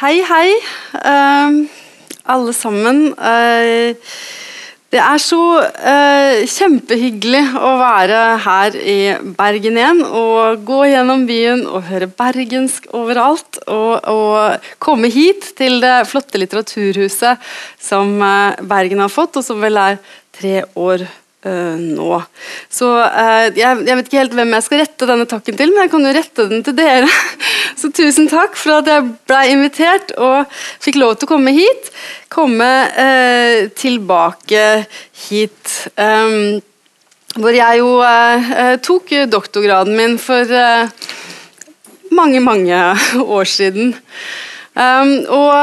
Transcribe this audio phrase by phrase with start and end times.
[0.00, 0.54] Hei, hei,
[0.96, 1.56] uh,
[2.32, 3.10] alle sammen.
[3.20, 3.92] Uh,
[4.88, 8.96] det er så uh, kjempehyggelig å være her i
[9.36, 13.60] Bergen igjen og gå gjennom byen og høre bergensk overalt.
[13.66, 18.16] Og, og komme hit til det flotte litteraturhuset som
[18.72, 20.00] Bergen har fått, og som vel er
[20.32, 21.04] tre år
[21.40, 22.18] Uh, nå.
[22.68, 23.56] Så uh, jeg,
[23.86, 26.12] jeg, vet ikke helt hvem jeg skal rette denne takken til, men jeg kan jo
[26.12, 27.08] rette den til dere.
[27.80, 30.50] Så tusen takk for at jeg ble invitert og
[30.84, 31.88] fikk lov til å komme hit.
[32.28, 34.66] Komme uh, tilbake
[35.30, 35.76] hit.
[35.96, 36.60] Um,
[37.40, 37.90] hvor jeg jo
[38.82, 40.50] tok doktorgraden min for
[42.10, 42.80] mange, mange
[43.38, 43.94] år siden.
[44.74, 45.54] Um, og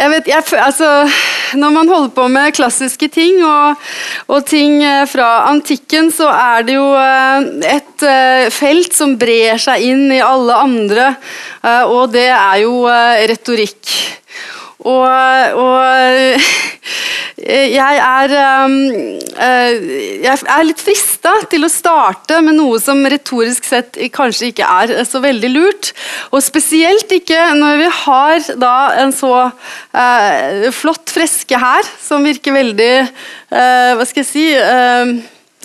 [0.00, 0.88] jeg vet, jeg, altså,
[1.60, 3.80] når man holder på med klassiske ting og,
[4.28, 9.60] og, ting eh, fra antikken, så er det jo eh, et eh, felt som brer
[9.60, 11.12] seg inn i alle andre,
[11.92, 12.86] og det er jo
[13.28, 13.90] retorikk.
[14.80, 16.40] Og, og
[17.40, 18.32] jeg er,
[18.64, 18.74] um,
[19.36, 19.72] uh,
[20.20, 25.04] jeg er litt frista til å starte med noe som retorisk sett kanskje ikke er
[25.08, 25.92] så veldig lurt.
[26.34, 32.56] Og spesielt ikke når vi har da en så uh, flott freske her, som virker
[32.56, 32.92] veldig
[33.50, 34.44] Hva skal jeg si?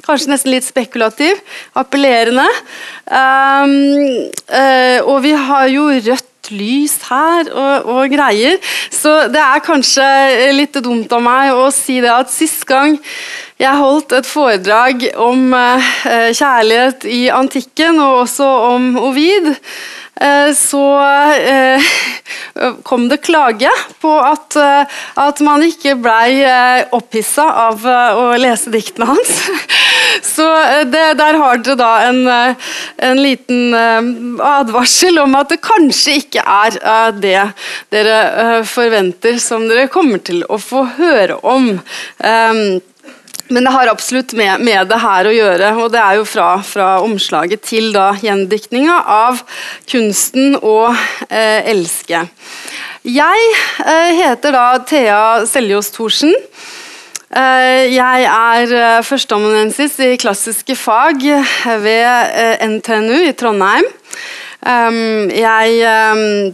[0.06, 1.38] Kanskje nesten litt spekulativ.
[1.78, 2.46] Appellerende.
[3.06, 3.76] Um,
[5.06, 8.60] og vi har jo rødt lys her og, og, greier.
[8.94, 10.06] Så det er kanskje
[10.56, 13.00] litt dumt av meg å si det at sist gang
[13.56, 19.48] jeg holdt et foredrag om eh, kjærlighet i antikken, og også om Ovid,
[20.20, 20.84] eh, så
[21.40, 21.94] eh,
[22.84, 23.72] kom det klage
[24.04, 24.60] på at,
[25.24, 26.44] at man ikke blei
[26.96, 29.38] opphissa av å lese diktene hans.
[30.24, 30.46] Så
[30.92, 37.16] det, der har dere da en, en, liten advarsel om at det kanskje ikke er
[37.20, 37.40] det
[37.94, 41.74] dere forventer som dere kommer til å få høre om.
[43.48, 46.48] Men det har absolutt med, med, det her å gjøre, og det er jo fra,
[46.66, 49.44] fra omslaget til da gjendiktninga av
[49.86, 50.90] 'Kunsten å
[51.30, 52.26] eh, elske'.
[53.06, 53.44] Jeg
[53.86, 56.34] eh, heter da Thea Seljås Thorsen.
[57.34, 61.24] Eh, jeg er eh, førsteamanuensis i klassiske fag
[61.82, 63.88] ved eh, NTNU i Trondheim.
[64.66, 66.54] Um, jeg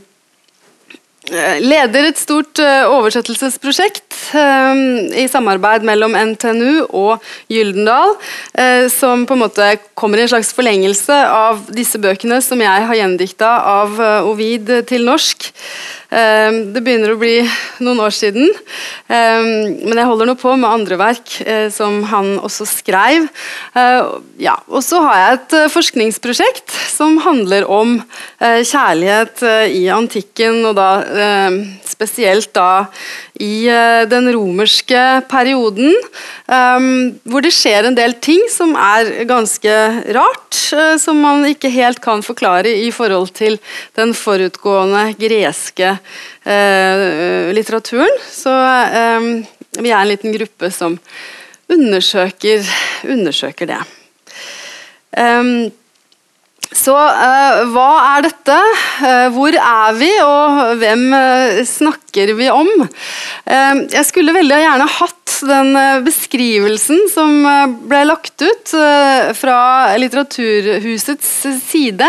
[1.63, 4.75] leder et stort oversettelsesprosjekt uh,
[5.15, 8.17] i samarbeid mellom NTNU og Gyldendal,
[8.91, 12.99] som på en måte kommer i en slags forlengelse av disse bøkene som jeg har
[12.99, 13.95] gjendikta av
[14.27, 15.53] Ovid til norsk.
[16.11, 17.37] Ehm, det begynner å bli
[17.85, 18.49] noen år siden,
[19.07, 23.29] ehm, men jeg holder nå på med andre verk eh, som han også skrev.
[23.79, 24.09] Eh,
[24.43, 28.01] ja, og så har jeg et eh, forskningsprosjekt som handler om
[28.41, 29.41] kjærlighet
[29.71, 30.89] i antikken, og da
[31.87, 32.87] spesielt da
[33.41, 33.65] i
[34.11, 35.95] den romerske perioden,
[37.25, 39.73] hvor det skjer en del ting som er ganske
[40.13, 40.59] rart,
[41.01, 43.57] som man ikke helt kan forklare i forhold til
[43.97, 45.95] den forutgående greske
[46.45, 48.21] eh, litteraturen.
[48.29, 49.27] Så eh,
[49.79, 50.97] vi er en liten gruppe som
[51.71, 52.65] undersøker,
[53.07, 53.83] undersøker det.
[56.71, 58.57] Så uh, hva er dette?
[59.01, 62.69] Uh, hvor er vi, og hvem uh, snakker vi om?
[63.51, 65.73] jeg skulle veldig gjerne hatt den
[66.05, 67.31] beskrivelsen som
[67.89, 68.73] ble lagt ut
[69.35, 69.57] fra
[69.99, 71.31] Litteraturhusets
[71.65, 72.07] side.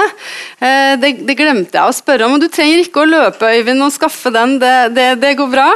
[0.61, 2.37] Det, det, glemte jeg å spørre om.
[2.37, 5.69] og Du trenger ikke å løpe Øyvind, og skaffe den, det, det, det går bra.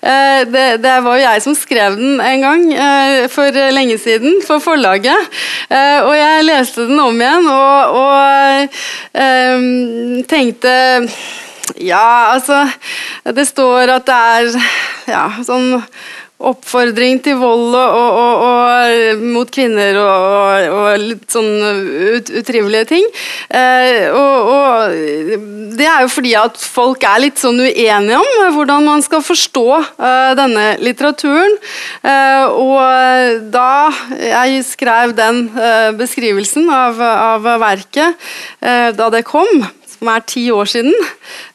[0.00, 2.66] Det, var jo jeg som skrev den en gang
[3.30, 5.30] for lenge siden, for forlaget.
[6.08, 7.50] Og jeg leste den om igjen.
[7.52, 8.31] og, og
[9.12, 10.74] um, tenkte
[11.78, 12.64] Ja, altså
[13.36, 14.50] Det står at det er
[15.12, 15.82] ja, sånn
[16.50, 21.50] oppfordring til vold og, og, og, mot kvinner og, litt sånn
[22.18, 23.08] ut, utrivelige ting.
[23.48, 24.96] Eh, og,
[25.76, 29.66] det er jo fordi at folk er litt sånn uenige om hvordan man skal forstå
[29.80, 31.58] eh, denne litteraturen.
[32.04, 33.90] Eh, og da
[34.20, 38.18] jeg skrev den eh, beskrivelsen av, av verket
[38.60, 39.62] eh, da det kom,
[39.96, 40.96] som er ti år siden,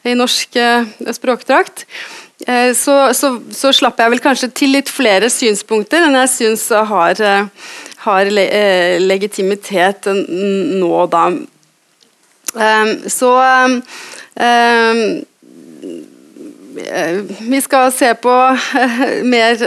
[0.08, 5.26] i norsk eh, språkdrakt, Eh, så, så, så, slapp jeg vel kanskje til litt flere
[5.32, 7.72] synspunkter enn jeg syns har, eh,
[8.04, 11.24] har eh, legitimitet nå, da.
[13.10, 13.32] Så
[17.50, 18.34] vi skal se på
[19.28, 19.66] mer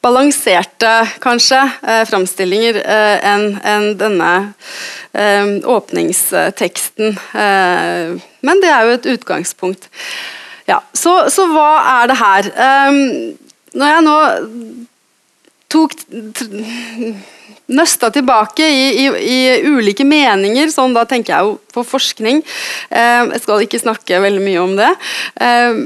[0.00, 4.32] balanserte, kanskje, eh, framstillinger eh, enn denne
[5.12, 7.18] eh, åpningsteksten.
[7.34, 9.88] Eh, men det er jo et utgangspunkt.
[10.68, 11.68] Ja, så, så hva
[12.02, 12.48] er det her?
[12.88, 12.98] Um,
[13.78, 14.16] når jeg nå
[15.72, 15.94] tok
[17.68, 19.38] nøsta tilbake i, i, i,
[19.68, 22.40] ulike meninger, sånn da tenker jeg jo på forskning.
[22.88, 24.88] Eh, jeg skal ikke snakke veldig mye om det.
[25.44, 25.76] Eh,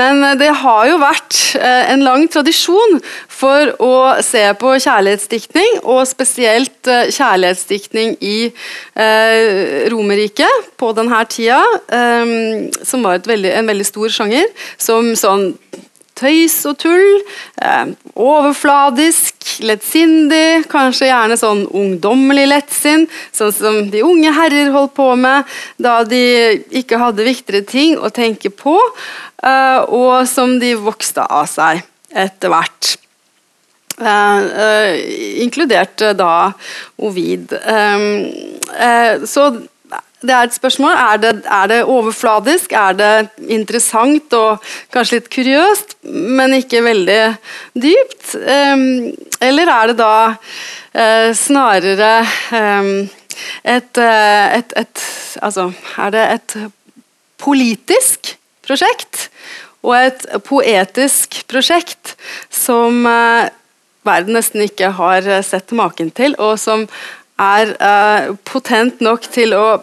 [0.00, 2.98] men det har jo vært eh, en lang tradisjon
[3.30, 3.94] for å
[4.24, 8.36] se på kjærlighetsdiktning, og spesielt kjærlighetsdiktning i
[9.92, 11.60] Romerriket på denne tida,
[12.82, 14.48] som var veldig, en veldig stor sjanger,
[14.80, 15.52] som sånn
[16.18, 17.22] tøys og tull.
[17.62, 19.36] Eh, overfladisk,
[19.66, 25.48] lettsindig, kanskje gjerne sånn ungdommelig lettsinn, sånn som de unge herrer holdt på med
[25.82, 26.22] da de
[26.82, 28.76] ikke hadde viktigere ting å tenke på,
[29.42, 32.96] eh, og som de vokste av seg etter hvert.
[33.98, 36.52] Eh, eh inkludert da
[37.02, 37.52] Ovid.
[37.52, 37.98] Eh,
[38.78, 39.50] eh, så
[40.20, 40.90] det er et spørsmål.
[40.90, 42.72] Er det, er det, overfladisk?
[42.72, 47.20] Er det interessant og kanskje litt kuriøst, men ikke veldig
[47.78, 48.34] dypt?
[48.34, 52.10] Um, eller er det da uh, snarere
[52.50, 52.90] um,
[53.62, 55.06] et, uh, et, et,
[55.42, 56.56] Altså, er det et
[57.38, 58.32] politisk
[58.66, 59.28] prosjekt
[59.86, 62.16] og et poetisk prosjekt
[62.50, 63.46] som uh,
[64.02, 66.88] verden nesten ikke har sett maken til, og som
[67.38, 67.70] er
[68.48, 69.78] potent nok til å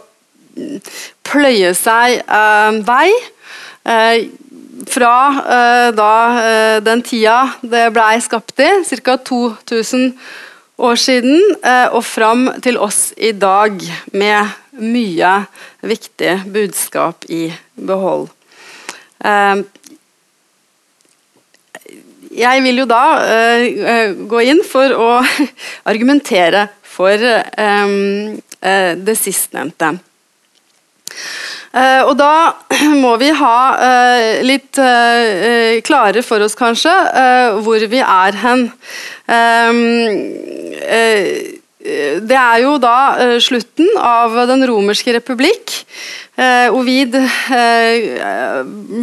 [1.25, 3.11] pløye seg eh, vei.
[3.85, 4.25] Eh,
[4.91, 6.11] fra eh, da,
[6.83, 8.71] den tida det blei skapt i,
[9.05, 9.15] ca.
[9.17, 10.11] 2000
[10.75, 11.39] år siden,
[11.95, 13.79] og fram til oss i dag,
[14.11, 15.29] med mye
[15.87, 17.45] viktig budskap i
[17.79, 18.27] behold.
[22.35, 23.05] Jeg vil jo da
[24.35, 25.07] gå inn for å
[25.93, 27.23] argumentere for
[28.59, 29.95] det sistnevnte.
[31.75, 32.55] Uh, og da
[33.03, 36.93] må vi ha uh, litt uh, klare for oss, kanskje,
[37.65, 38.69] hvor vi er hen.
[42.25, 42.97] det er jo da
[43.43, 45.73] slutten av den romerske republikk.
[46.75, 47.13] Ovid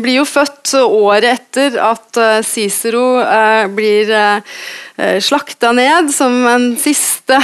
[0.02, 3.06] blir jo født året etter at Cicero
[3.73, 4.12] blir
[5.25, 7.38] slakta ned som en siste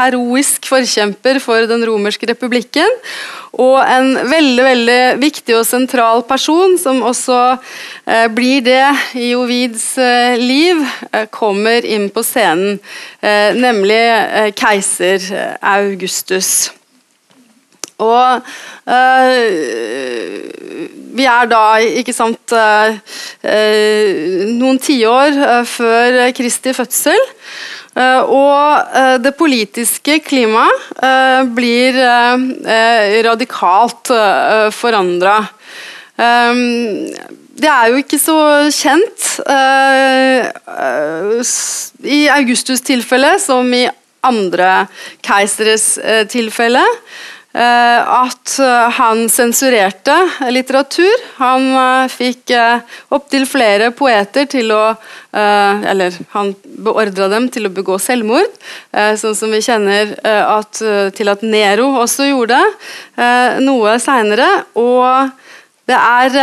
[0.00, 2.98] heroisk forkjemper for den romerske republikken.
[3.58, 7.38] Og en veldig veldig viktig og sentral person, som også
[8.06, 8.84] eh, blir det
[9.18, 12.78] i Ovids eh, liv, eh, kommer inn på scenen,
[13.20, 16.70] eh, nemlig eh, keiser eh, Augustus.
[18.00, 18.40] Og
[21.16, 21.64] vi er da,
[22.00, 22.54] ikke sant,
[24.60, 25.36] noen tiår
[25.68, 27.28] før Kristi fødsel.
[27.90, 31.98] Uh, og uh, det politiske klimaet uh, blir
[33.26, 34.12] radikalt
[34.74, 35.40] forandra.
[37.60, 38.36] Det er jo ikke så
[38.74, 39.26] kjent
[42.04, 43.86] i Augustus' tilfelle som i
[44.28, 44.84] andre
[45.24, 45.94] keiseres
[46.28, 46.82] tilfelle.
[47.50, 50.14] Eh, at eh, han sensurerte
[50.54, 51.24] litteratur.
[51.40, 52.52] Han eh, fikk
[53.10, 54.84] opptil flere poeter til å
[55.30, 56.48] Eller han
[56.82, 58.50] beordra dem til å begå selvmord,
[58.90, 60.80] sånn som vi kjenner at,
[61.14, 62.58] til at Nero også gjorde
[63.62, 64.48] noe seinere.
[64.74, 65.30] Og
[65.86, 66.40] det er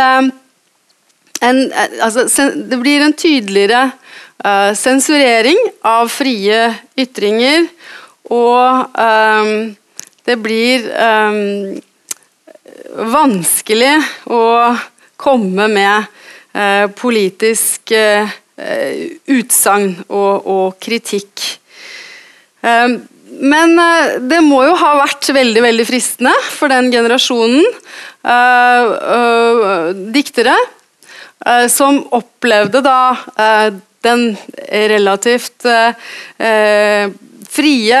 [1.44, 1.60] en
[2.00, 3.90] altså, Det blir en tydeligere
[4.72, 6.62] sensurering av frie
[6.96, 7.68] ytringer
[8.32, 8.96] og
[10.28, 11.78] det blir um,
[13.08, 13.94] vanskelig
[14.28, 14.42] å
[15.18, 16.08] komme med
[16.52, 18.28] uh, politisk uh,
[19.32, 21.46] utsagn og, og kritikk.
[22.60, 23.00] Um,
[23.38, 27.64] men uh, det må jo ha vært veldig veldig fristende for den generasjonen
[30.12, 30.56] diktere
[31.70, 32.98] som opplevde da
[34.04, 34.24] den
[34.90, 35.64] relativt
[37.54, 38.00] frie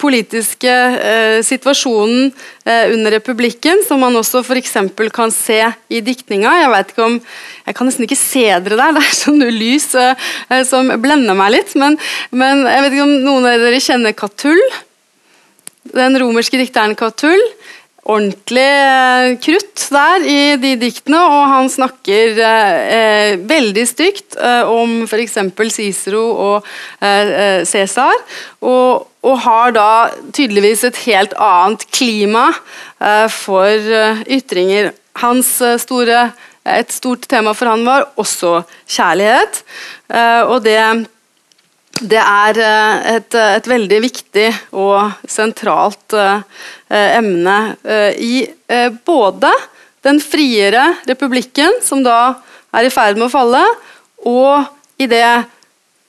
[0.00, 2.28] politiske eh, situasjonen
[2.64, 4.76] eh, under republikken, som man også f.eks.
[5.14, 6.52] kan se i diktninga.
[6.62, 7.16] Jeg vet ikke om,
[7.68, 10.28] jeg kan nesten ikke se dere der, det er sånn lys eh,
[10.68, 11.74] som blender meg litt.
[11.78, 11.98] Men,
[12.30, 14.62] men, jeg vet ikke om noen av dere kjenner Catull?
[15.88, 17.40] Den romerske dikteren Catull
[18.08, 25.02] ordentlig eh, krutt der i de diktene, og han snakker eh, veldig stygt eh, om
[25.04, 25.36] f.eks.
[25.74, 26.68] Cicero og
[27.04, 28.16] eh, Cæsar.
[28.64, 29.90] Og, og, har da
[30.32, 34.92] tydeligvis et helt annet klima eh, for eh, ytringer.
[35.20, 36.30] Hans store
[36.68, 39.62] et stort tema for han var også kjærlighet.
[40.52, 40.80] og det
[41.98, 42.58] det er
[43.16, 46.14] et, et, veldig viktig og sentralt
[46.92, 47.56] emne
[48.20, 48.44] i
[49.08, 49.50] både
[50.06, 52.36] den friere republikken, som da
[52.76, 53.64] er i ferd med å falle,
[54.28, 54.68] og
[55.02, 55.24] i det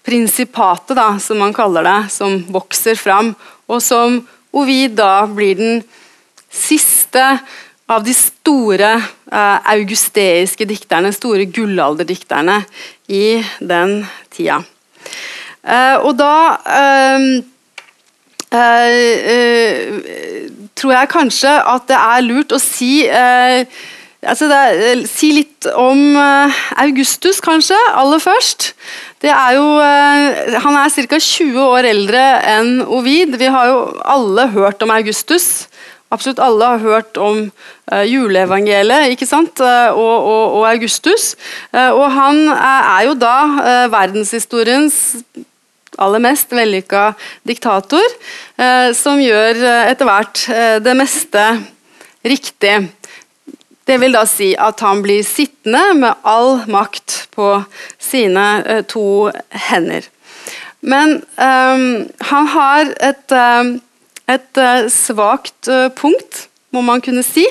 [0.10, 3.36] prinsipatet, da, som man kaller det, som vokser fram,
[3.70, 5.84] og som Ovid da blir den
[6.50, 7.22] siste
[7.90, 12.60] av de store eh, augusteiske dikterne, store gullalderdikterne
[13.14, 14.00] i den
[14.34, 14.60] tida.
[15.62, 16.34] Eh, og da
[16.80, 17.30] eh,
[18.58, 18.98] eh,
[19.36, 20.50] eh
[20.80, 23.66] tror jeg kanskje at det er lurt å si eh,
[24.24, 26.16] altså er, Si litt om
[26.80, 28.70] Augustus, kanskje, aller først.
[29.20, 29.66] Det er jo,
[30.64, 31.18] han er ca.
[31.20, 32.22] 20 år eldre
[32.54, 33.34] enn Ovid.
[33.36, 35.68] Vi har jo alle hørt om Augustus.
[36.10, 37.42] Absolutt alle har hørt om
[37.92, 39.60] uh, juleevangeliet ikke sant?
[39.60, 41.34] Uh, og, og, og, Augustus.
[41.74, 43.36] Og han er jo da
[43.92, 45.20] verdenshistoriens
[46.00, 47.10] aller mest vellykka
[47.44, 48.06] diktator,
[48.96, 49.60] som gjør
[49.90, 50.44] etter hvert
[50.86, 51.44] det meste
[52.24, 52.78] riktig.
[53.90, 57.48] Det vil da si at han blir sittende med all makt på
[57.98, 59.32] sine to
[59.70, 60.06] hender.
[60.86, 63.80] Men um, han har et um,
[64.30, 67.48] et uh, svakt punkt, må man kunne si.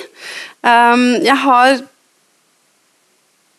[0.63, 1.81] Um, jeg har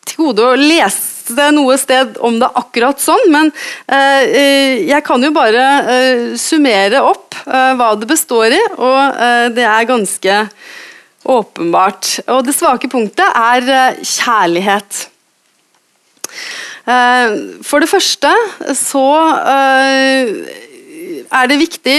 [0.08, 3.52] til gode å lese det noe sted om det akkurat sånn, men
[3.86, 9.20] eh, jeg kan jo bare summere opp hva det består i, og
[9.54, 10.40] det er ganske
[11.24, 12.20] åpenbart.
[12.28, 15.06] Og det svake punktet er kjærlighet.
[17.66, 18.30] For det første
[18.78, 19.06] så
[21.30, 21.98] er det viktig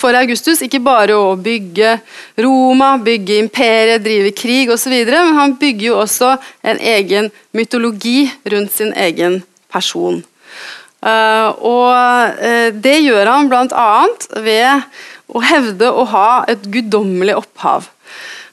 [0.00, 1.98] for Augustus ikke bare å bygge
[2.40, 8.72] Roma, bygge imperiet, drive krig osv., men han bygger jo også en egen mytologi rundt
[8.72, 9.42] sin egen
[9.72, 10.22] person.
[11.04, 11.86] Og
[12.80, 13.92] det gjør han bl.a.
[14.40, 14.82] ved
[15.30, 17.88] å hevde å ha et guddommelig opphav.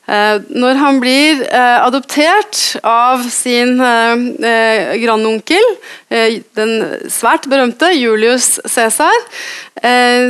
[0.07, 5.65] Eh, når han blir eh, adoptert av sin eh, grandonkel,
[6.07, 6.71] den
[7.11, 9.25] svært berømte Julius Cæsar,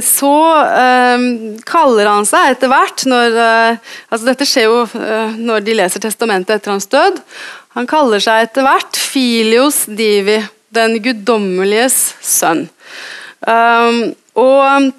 [0.04, 0.32] så
[1.70, 3.38] kaller han seg etter hvert når,
[4.10, 4.82] altså Dette skjer jo
[5.38, 7.22] når de leser testamentet etter hans død.
[7.78, 10.42] Han kaller seg etter hvert Filios Divi,
[10.74, 12.66] den guddommeliges sønn.
[13.46, 14.92] Og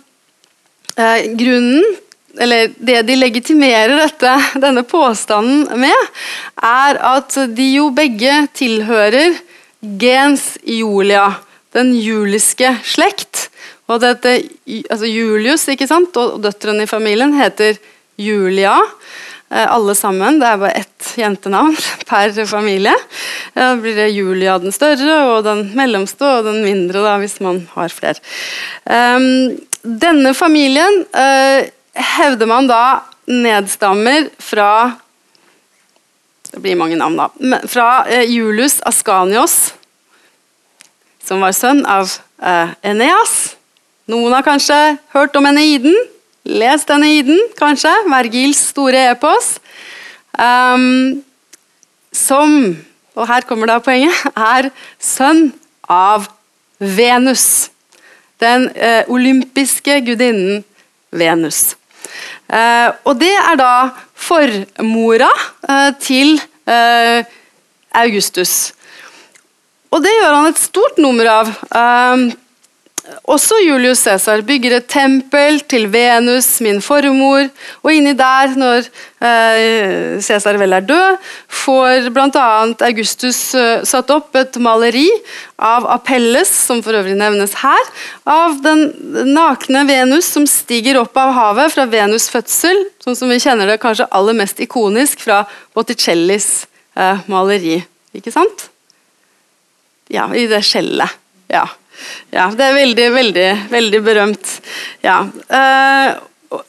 [1.43, 1.99] grunnen
[2.39, 6.09] eller det de legitimerer dette, denne påstanden med,
[6.63, 9.37] er at de jo begge tilhører
[10.01, 11.31] gens Julia,
[11.77, 13.49] den juliske slekt.
[13.89, 14.41] Og dette,
[14.91, 16.17] altså Julius ikke sant?
[16.17, 17.79] og døtrene i familien heter
[18.19, 18.77] Julia.
[19.51, 20.37] Eh, alle sammen.
[20.41, 21.77] Det er bare ett jentenavn
[22.11, 22.93] per familie.
[23.55, 27.63] Da blir det Julia den større, og den mellomste og den mindre, da, hvis man
[27.73, 28.21] har flere.
[28.85, 31.65] Um, denne familien uh,
[31.99, 32.83] hevder man da
[33.29, 34.97] nedstammer fra
[36.49, 37.59] Det blir mange navn, da.
[37.69, 39.75] Fra eh, Julius Ascanios,
[41.21, 42.09] som var sønn av
[42.41, 43.35] eh, Eneas.
[44.09, 44.79] Noen har kanskje
[45.13, 45.93] hørt om Eneiden.
[46.49, 47.93] Lest Eneiden, kanskje.
[48.09, 49.59] Vergils store epos.
[50.33, 51.21] Um,
[52.17, 52.79] som,
[53.13, 54.17] og her kommer da poenget,
[54.55, 55.51] er sønn
[55.85, 56.31] av
[56.81, 57.69] Venus.
[58.41, 60.65] Den eh, olympiske gudinnen
[61.11, 61.75] Venus.
[62.49, 63.73] Uh, og det er da
[64.29, 65.29] formora
[65.69, 67.25] eh, til eh,
[67.97, 68.73] Augustus.
[69.95, 71.53] Og det gjør han et stort nummer av.
[73.29, 77.47] Også Julius Cæsar bygger et tempel til Venus, min formor.
[77.83, 78.89] Og inni der, når
[79.25, 81.17] eh, Cæsar vel er død,
[81.49, 82.45] får bl.a.
[82.89, 85.07] Augustus eh, satt opp et maleri
[85.57, 87.91] av Apelles, som for øvrig nevnes her,
[88.29, 88.85] av den
[89.33, 93.81] nakne Venus som stiger opp av havet fra Venus' fødsel, sånn som vi kjenner det
[93.83, 95.43] kanskje aller mest ikonisk fra
[95.77, 97.81] Botticellis eh, maleri.
[98.17, 98.69] Ikke sant?
[100.13, 101.21] Ja, i det skjellet.
[101.49, 101.65] Ja.
[102.31, 104.53] Ja, det er veldig, veldig, veldig berømt.
[105.05, 105.21] Ja.
[105.49, 106.61] Uh,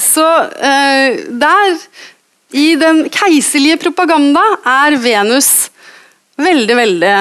[0.00, 1.76] så uh, der,
[2.56, 5.70] i den keiserlige propaganda, er Venus
[6.40, 7.14] veldig, veldig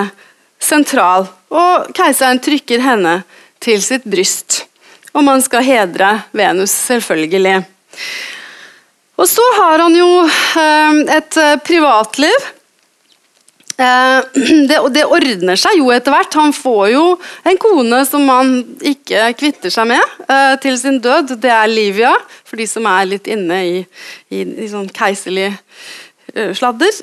[0.64, 1.28] sentral.
[1.54, 3.20] Og keiseren trykker henne
[3.64, 4.64] til sitt bryst.
[5.14, 7.62] Og man skal hedre Venus, selvfølgelig.
[9.22, 12.62] Og så har han jo uh, et privatliv Eh,
[14.70, 16.38] det, det, ordner seg jo etter hvert.
[16.38, 17.04] Han får jo
[17.50, 18.54] en kone som han
[18.94, 21.36] ikke kvitter seg med uh, til sin død.
[21.42, 22.14] Det er Livia,
[22.46, 23.76] for de som er litt inne i,
[24.34, 25.52] i, i sånn keiserlig
[26.34, 26.96] sladder.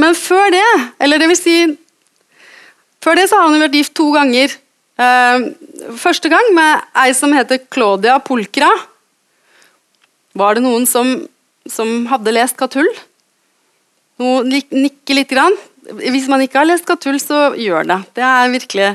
[0.00, 0.68] men før det,
[1.04, 1.56] eller det vil si
[3.04, 4.54] Før det så har han vært gift to ganger.
[6.00, 8.70] første gang med ei som heter Claudia Pulkra.
[10.34, 11.12] Var det noen som,
[11.68, 12.88] som hadde lest Katull?
[14.18, 15.54] Noen nikker litt grann?
[15.88, 17.98] Hvis man ikke har lest Katull, så gjør det.
[18.18, 18.88] Det er virkelig,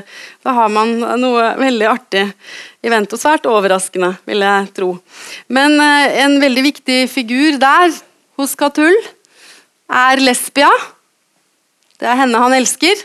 [0.44, 2.22] Da har man noe veldig artig
[2.84, 4.90] i vente, og svært overraskende, vil jeg tro.
[5.48, 7.90] Men eh, en veldig viktig figur der,
[8.36, 8.94] hos Katull,
[9.90, 10.70] er lesbia.
[11.98, 13.02] Det er henne han elsker.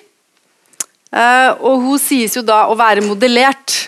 [1.09, 3.87] Eh, og hun sies jo da å være modellert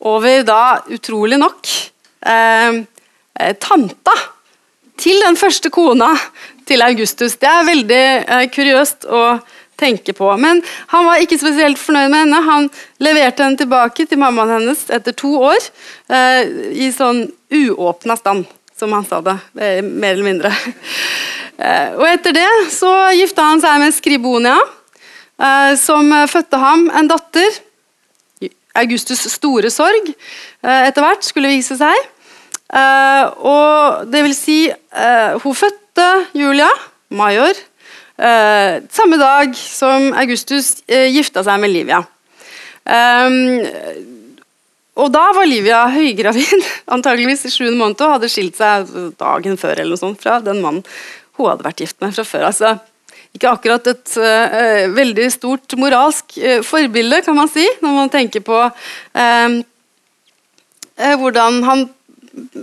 [0.00, 1.70] over da, utrolig nok,
[2.26, 2.82] eh,
[3.62, 4.18] tanta
[5.00, 6.10] til den første kona
[6.70, 7.34] til Augustus.
[7.40, 9.24] Det er veldig eh, kuriøst å
[9.80, 10.28] tenke på.
[10.40, 10.62] Men
[10.92, 12.40] han var ikke spesielt fornøyd med henne.
[12.46, 12.70] Han
[13.02, 15.58] leverte henne tilbake til mammaen hennes etter to år
[16.12, 16.42] eh,
[16.86, 18.46] i sånn uåpna stand,
[18.78, 19.36] som han sa det.
[19.58, 20.54] Eh, mer eller mindre.
[21.60, 24.54] Eh, og etter det så gifta han seg med Skribonia,
[25.36, 27.58] eh, som fødte ham en datter.
[28.80, 32.06] Augustus' store sorg etter hvert skulle vise seg.
[33.44, 34.58] og det vil si,
[35.42, 35.89] hun fødte
[36.32, 36.68] Julia,
[37.08, 37.56] major,
[38.16, 42.00] eh, samme dag som Augustus eh, gifta seg med Livia.
[42.84, 43.60] Um,
[45.00, 46.64] og da var Livia høygravid,
[46.94, 48.88] antageligvis i sjuende måned, og hadde skilt seg
[49.20, 50.84] dagen før eller noe sånt fra den mannen
[51.38, 52.48] hun hadde vært gift med fra før.
[52.50, 52.74] Altså,
[53.36, 58.44] ikke akkurat et uh, veldig stort moralsk uh, forbilde, kan man si, når man tenker
[58.44, 59.60] på uh,
[61.20, 61.86] hvordan han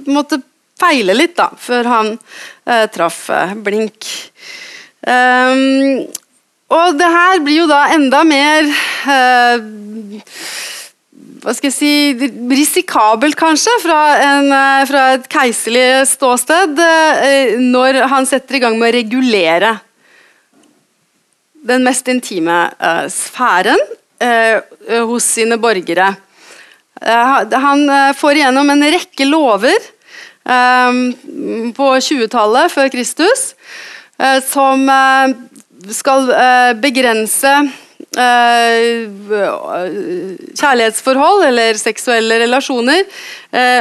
[0.05, 0.41] måtte
[0.77, 4.07] feile litt da, før han eh, traff eh, blink.
[5.07, 6.07] Um,
[6.73, 9.67] og det her blir jo da enda mer eh,
[11.47, 18.01] hva skal jeg si, risikabelt, kanskje, fra, en, eh, fra et keiserlig ståsted, eh, når
[18.11, 19.69] han setter i gang med å regulere
[21.67, 23.79] den mest intime eh, sfæren
[24.17, 26.07] hos sine borgere.
[26.97, 27.81] han
[28.17, 29.75] får igjennom en rekke lover
[30.47, 33.55] på 20-tallet før Kristus,
[34.19, 35.33] eh, som eh,
[35.95, 37.57] skal eh, begrense
[40.57, 43.03] kjærlighetsforhold eller seksuelle relasjoner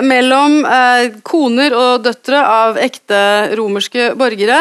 [0.05, 0.67] mellom
[1.25, 3.21] koner og døtre av ekte
[3.57, 4.59] romerske borgere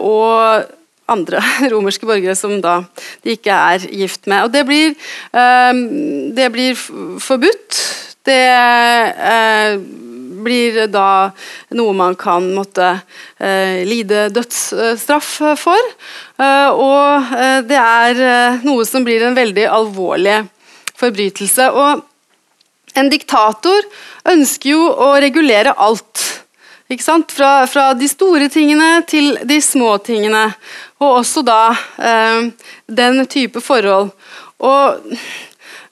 [0.00, 0.64] og
[1.12, 1.42] andre
[1.74, 2.80] romerske borgere som da
[3.22, 4.48] de ikke er gift med.
[4.48, 4.96] Og det blir,
[6.34, 6.74] det blir
[7.22, 7.70] forbudt.
[8.24, 8.48] Det
[10.44, 11.32] blir da
[11.74, 12.90] noe man kan måtte
[13.38, 15.30] eh, lide dødsstraff
[15.60, 15.92] for.
[16.38, 20.42] Eh, og eh, det er eh, noe som blir en veldig alvorlig
[21.00, 21.70] forbrytelse.
[21.72, 22.04] Og
[22.94, 23.86] en diktator
[24.30, 26.30] ønsker jo å regulere alt.
[26.94, 30.44] Fra, fra, de store tingene til de små tingene.
[31.02, 32.52] Og også da eh,
[32.86, 34.12] den type forhold.
[34.62, 35.16] Og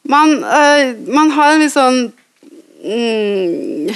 [0.03, 1.99] man, eh, man har en litt sånn
[2.85, 3.91] mm,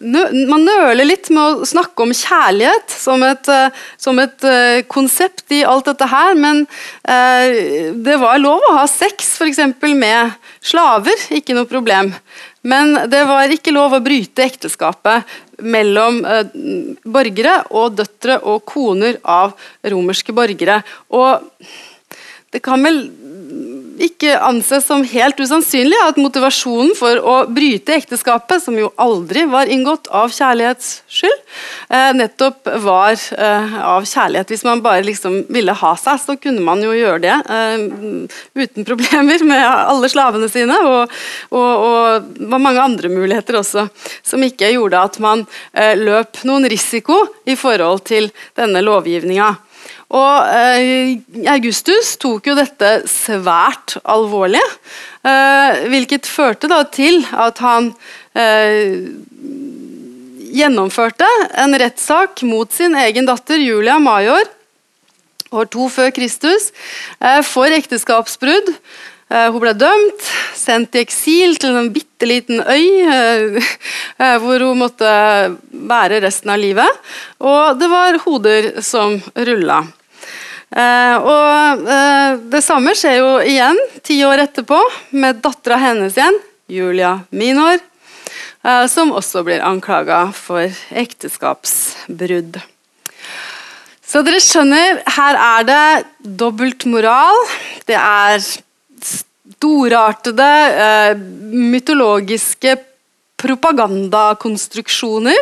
[0.00, 5.50] man nøler litt med å snakke om kjærlighet som et, eh, som et uh, konsept
[5.54, 6.64] i alt dette her, men
[7.08, 9.60] uh, det var lov å ha sex f.eks.
[9.82, 12.12] med slaver, ikke noe problem.
[12.68, 15.28] Men det var ikke lov å bryte ekteskapet
[15.62, 16.18] mellom
[17.06, 19.54] borgere og døtre og koner av
[19.86, 20.82] romerske borgere.
[21.14, 21.46] Og
[22.52, 23.06] det kan vel
[24.02, 29.70] ikke anses som helt usannsynlig at motivasjonen for å bryte ekteskapet, som jo aldri var
[29.70, 31.44] inngått av kjærlighets skyld,
[32.18, 34.52] nettopp var eh, av kjærlighet.
[34.52, 37.86] Hvis man bare liksom ville ha seg, så kunne man jo gjøre det eh,
[38.64, 41.14] uten problemer med alle slavene sine, og,
[41.52, 43.88] og, og var mange andre muligheter også,
[44.22, 45.46] som ikke gjorde at man
[45.98, 49.54] løp noen risiko i forhold til denne lovgivninga.
[50.08, 51.18] Og eh,
[51.52, 54.62] Augustus tok jo dette svært alvorlig,
[55.20, 57.90] eh, hvilket førte da til at han
[58.32, 59.04] eh,
[60.48, 61.28] gjennomførte
[61.60, 64.48] en rettssak mot sin egen datter Julia Major
[65.52, 66.70] år to før Kristus
[67.20, 68.72] eh, for ekteskapsbrudd.
[69.28, 73.60] Eh, hun ble dømt, sendt i eksil til en bitte liten øy eh,
[74.42, 75.12] hvor hun måtte
[75.68, 77.06] være resten av livet.
[77.40, 79.82] Og det var hoder som rulla.
[80.68, 84.76] Uh, og uh, Det samme skjer jo igjen ti år etterpå
[85.16, 86.36] med dattera hennes igjen,
[86.68, 87.80] Julia Minor,
[88.66, 92.60] uh, som også blir anklaga for ekteskapsbrudd.
[94.08, 96.04] Så dere skjønner, her er det
[96.40, 97.36] dobbeltmoral.
[97.88, 98.40] Det er
[99.04, 100.52] storartede
[101.52, 102.76] mytologiske
[103.38, 105.38] propagandakonstruksjoner.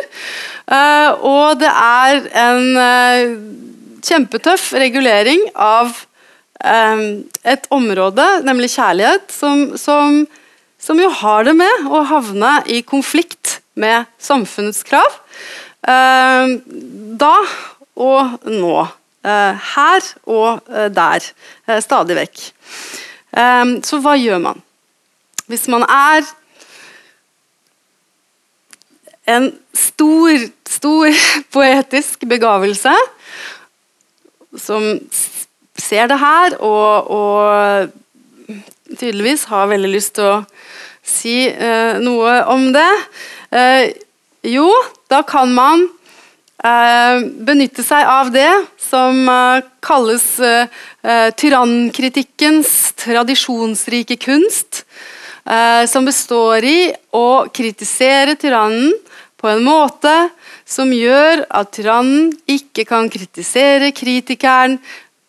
[0.67, 3.27] Eh, og det er en uh,
[4.05, 5.93] kjempetøff regulering av
[6.63, 7.03] eh,
[7.47, 10.23] et område, nemlig kjærlighet, som, som,
[10.81, 15.19] som, jo har det med å havne i konflikt med samfunnets krav.
[15.87, 16.57] Eh,
[17.21, 17.35] da
[17.97, 18.77] og nå.
[19.27, 21.25] her og der.
[21.83, 22.43] stadig vekk.
[23.83, 24.61] så hva gjør man?
[25.49, 26.21] Hvis man er
[29.27, 31.11] en stor, stor
[31.55, 32.93] poetisk begavelse
[34.59, 34.97] som
[35.77, 38.57] ser det her og, og
[38.97, 40.41] tydeligvis har veldig lyst til å
[41.07, 42.89] si eh, noe om det.
[43.55, 43.93] Eh,
[44.47, 44.67] jo,
[45.11, 45.85] da kan man
[46.63, 48.49] eh, benytte seg av det
[48.81, 52.73] som eh, kalles eh, eh, tyrannkritikkens
[53.05, 54.83] tradisjonsrike kunst.
[55.87, 58.89] som består i å kritisere tyrannen
[59.39, 60.11] på en måte
[60.67, 64.77] som gjør at tyrannen ikke kan kritisere kritikeren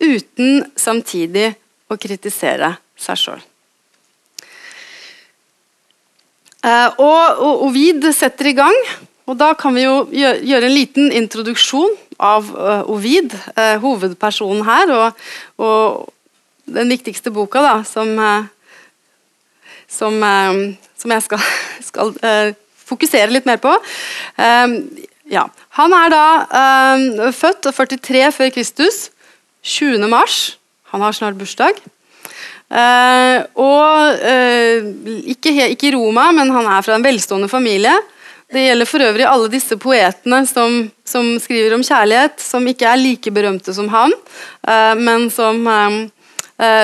[0.02, 1.52] uten samtidig
[1.88, 3.44] å kritisere seg sjøl.
[6.66, 8.76] Eh, og, Ovid setter i gang,
[9.30, 14.90] og da kan vi jo gjøre en liten introduksjon av uh, Ovid, uh, hovedpersonen her,
[14.90, 15.26] og,
[15.62, 16.08] og,
[16.66, 18.10] den viktigste boka da, som,
[19.88, 20.16] som,
[21.00, 21.44] som jeg skal,
[21.88, 22.10] skal
[22.90, 23.72] fokusere litt mer på.
[25.28, 25.44] Ja.
[25.76, 26.24] Han er da
[26.96, 29.08] um, født 43 før Kristus.
[29.62, 30.08] 20.
[30.08, 30.56] mars.
[30.92, 31.76] Han har snart bursdag.
[32.68, 34.88] Uh, og uh,
[35.28, 37.92] ikke, i Roma, men han er fra en velstående familie.
[38.48, 43.00] Det gjelder for øvrig alle disse poetene som, som skriver om kjærlighet, som ikke er
[43.00, 44.14] like berømte som han,
[44.68, 45.60] uh, men som,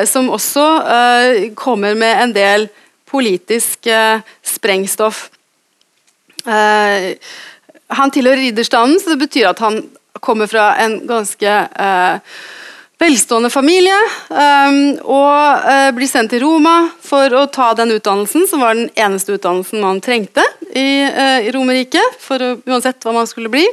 [0.07, 0.65] som også
[1.57, 2.69] kommer med en del
[3.09, 3.89] politisk
[4.45, 5.29] sprengstoff.
[6.45, 7.17] Uh,
[7.93, 9.83] han tilhører ridderstanden, så det betyr at han
[10.25, 12.37] kommer fra en ganske eh,
[13.01, 13.97] velstående familie.
[14.31, 18.89] Um, og uh, blir sendt til Roma for å ta den utdannelsen, som var den
[18.97, 22.23] eneste utdannelsen man trengte i, i Romerriket,
[22.65, 23.67] uansett hva man skulle bli.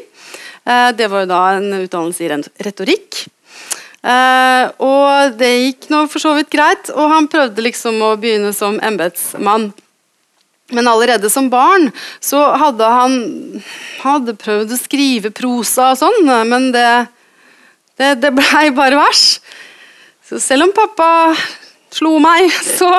[0.98, 2.30] det var jo da en utdannelse i
[2.66, 3.22] retorikk.
[4.78, 8.78] og det gikk nå for så vidt greit, og han prøvde liksom å begynne som
[8.84, 9.72] embetsmann.
[10.72, 11.90] Men allerede som barn
[12.24, 13.18] så hadde han
[14.02, 16.88] hadde prøvd å skrive prosa og sånn, men det,
[18.00, 19.26] det, det blei bare vers.
[20.28, 21.10] Så selv om pappa
[21.92, 22.48] slo meg,
[22.80, 22.90] så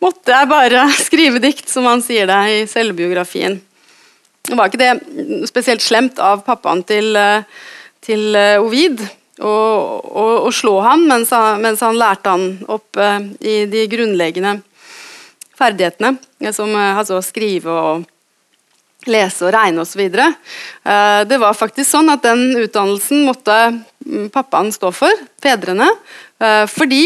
[0.00, 3.60] måtte jeg bare skrive dikt, som han sier det i selvbiografien.
[4.46, 7.18] Det var ikke det spesielt slemt av pappaen til,
[8.06, 9.02] til Ovid
[9.42, 13.84] å, å, å slå ham mens han, mens han lærte han opp eh, i de
[13.90, 14.60] grunnleggende
[15.56, 16.16] ferdighetene,
[16.52, 18.04] som altså å skrive og
[19.10, 20.02] lese og regne osv.
[20.06, 25.88] Eh, det var faktisk sånn at den utdannelsen måtte mm, pappaen stå for, fedrene.
[26.42, 27.02] Eh, fordi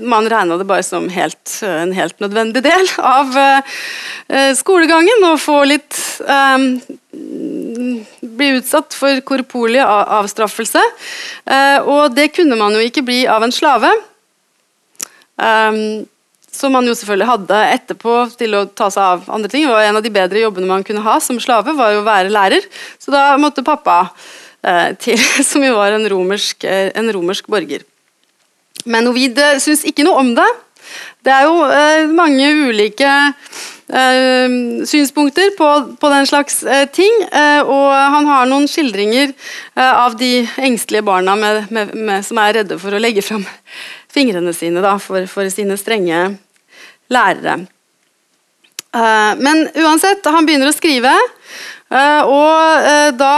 [0.00, 3.34] man regna det bare som helt, en helt nødvendig del av
[4.56, 5.98] skolegangen å få litt
[7.12, 10.80] Bli utsatt for korporlig avstraffelse.
[11.84, 13.90] Og det kunne man jo ikke bli av en slave
[16.52, 19.66] som man jo selvfølgelig hadde etterpå til å ta seg av andre ting.
[19.70, 22.32] Og en av de bedre jobbene man kunne ha som slave, var jo å være
[22.32, 22.66] lærer.
[23.00, 24.04] Så da måtte pappa
[24.60, 27.86] eh, til, som jo var en romersk, eh, en romersk borger.
[28.84, 30.50] Men Ovid eh, syns ikke noe om det.
[31.22, 33.08] Det er jo mange ulike
[34.88, 35.68] synspunkter på,
[36.00, 36.56] på, den slags
[36.96, 37.20] ting.
[37.62, 39.30] og han har noen skildringer
[39.78, 43.46] av de engstelige barna med, med, med, som er redde for å legge fram
[44.12, 46.24] fingrene sine da, for, for, sine strenge
[47.12, 47.62] lærere.
[48.92, 51.12] Uh, men uansett, han begynner å skrive,
[51.92, 53.34] uh, og uh, da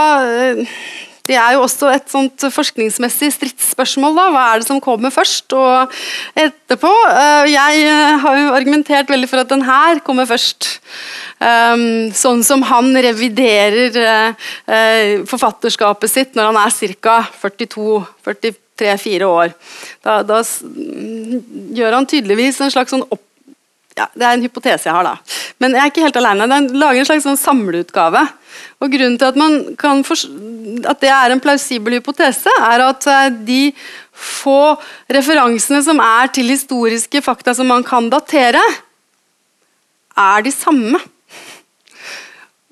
[1.24, 4.12] det er jo også et sånt forskningsmessig stridsspørsmål.
[4.18, 5.94] da, Hva er det som kommer først og
[6.36, 6.90] etterpå?
[7.48, 7.86] Jeg
[8.20, 10.68] har jo argumentert veldig for at den her kommer først.
[12.20, 14.36] Sånn som han reviderer
[15.32, 17.16] forfatterskapet sitt når han er ca.
[17.40, 19.54] 42-43 tre-fire år.
[20.04, 20.40] Da, da,
[21.78, 23.22] gjør han tydeligvis en slags sånn opp...
[23.94, 25.42] Ja, det er en hypotese jeg har, da.
[25.62, 26.48] Men jeg er ikke helt alene.
[26.50, 28.24] Den lager en slags sånn samleutgave.
[28.82, 30.02] Og Grunnen til at, kan
[30.90, 33.60] at det er en plausibel hypotese, er at eh, de
[34.14, 34.74] få
[35.14, 38.62] referansene som er til historiske fakta som man kan datere,
[40.14, 40.98] er de samme.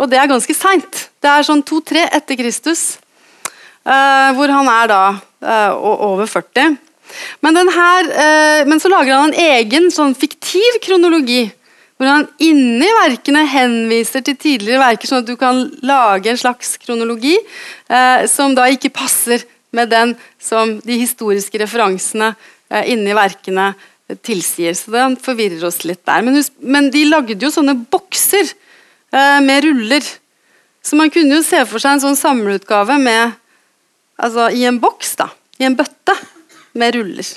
[0.02, 1.06] Og det er ganske seint.
[1.22, 2.96] Det er sånn to-tre etter Kristus.
[3.82, 5.02] Uh, hvor han er da
[5.42, 5.72] uh,
[6.12, 6.76] over 40.
[7.42, 11.48] Men, her, uh, men, så lager han en egen sånn fiktiv kronologi
[12.02, 16.74] hvor han inni verkene henviser til tidligere verker, sånn at du kan lage en slags
[16.82, 23.68] kronologi eh, som da ikke passer med den som de historiske referansene eh, inni verkene
[24.26, 24.74] tilsier.
[24.74, 26.26] Så det forvirrer oss litt der.
[26.26, 30.02] Men, men de lagde jo sånne bokser eh, med ruller.
[30.82, 33.38] Så man kunne jo se for seg en sånn samleutgave med
[34.20, 35.30] Altså i en boks, da.
[35.60, 36.16] I en bøtte
[36.78, 37.32] med ruller.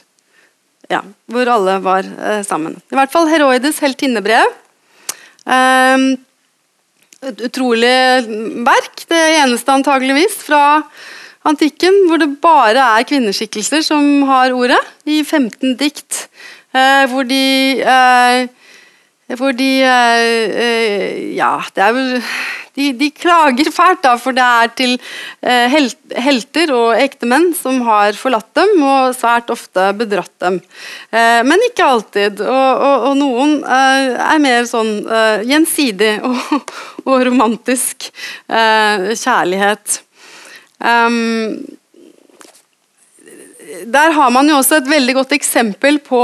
[0.92, 2.78] Ja, hvor alle var eh, sammen.
[2.92, 4.54] I hvert fall Heroides heltinnebrev.
[5.46, 6.06] Eh,
[7.26, 7.96] et utrolig
[8.68, 9.06] verk.
[9.10, 10.84] Det eneste antageligvis fra
[11.46, 14.82] antikken hvor det bare er kvinneskikkelser som har ordet.
[15.06, 16.26] I 15 dikt
[16.76, 17.44] eh, hvor de
[19.28, 22.22] de eh, eh, Ja, det er vel
[22.76, 24.98] de, de, klager fælt, da, for det er til
[25.42, 25.72] eh,
[26.20, 30.60] helter og ektemenn som har forlatt dem og svært ofte bedratt dem.
[31.12, 32.42] Men ikke alltid.
[32.44, 35.08] Og, og, og noen er mer sånn
[35.48, 36.76] gjensidig og,
[37.08, 38.10] og romantisk
[38.52, 40.02] kjærlighet.
[40.84, 41.64] Um,
[43.86, 46.22] der har man jo også et veldig godt eksempel på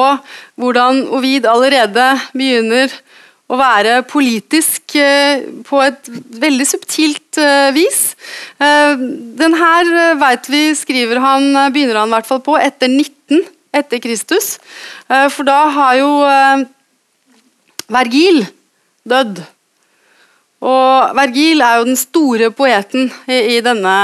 [0.62, 2.94] hvordan Ovid allerede begynner
[3.52, 6.08] å være politisk eh, på et
[6.42, 8.14] veldig subtilt eh, vis.
[8.62, 8.94] Eh,
[9.40, 14.02] den her vet vi skriver han, begynner han i hvert fall på etter 19 etter
[14.04, 14.58] Kristus.
[15.08, 16.10] For da har jo
[17.96, 18.42] Vergil
[19.08, 19.40] dødd.
[20.68, 23.96] Og Vergil er jo den store poeten i, denne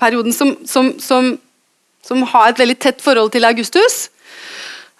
[0.00, 1.34] perioden som, som, som,
[2.08, 4.08] som, har et veldig tett forhold til Augustus.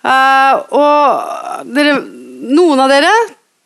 [0.05, 1.99] Uh, og dere
[2.39, 3.13] noen av dere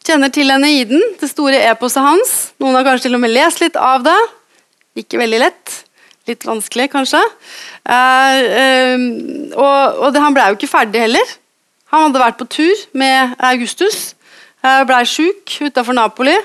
[0.03, 2.33] kjenner til Eneiden, det store eposet hans.
[2.63, 4.19] Noen har kanskje til og med lest litt av det.
[4.99, 5.77] Ikke veldig lett.
[6.31, 7.21] Litt vanskelig, kanskje.
[7.83, 9.07] Uh, uh,
[9.59, 11.37] og, og det, han ble jo ikke ferdig heller.
[11.93, 14.13] Han hadde vært på tur med Augustus.
[14.63, 16.37] Uh, blei sjuk utafor Napoli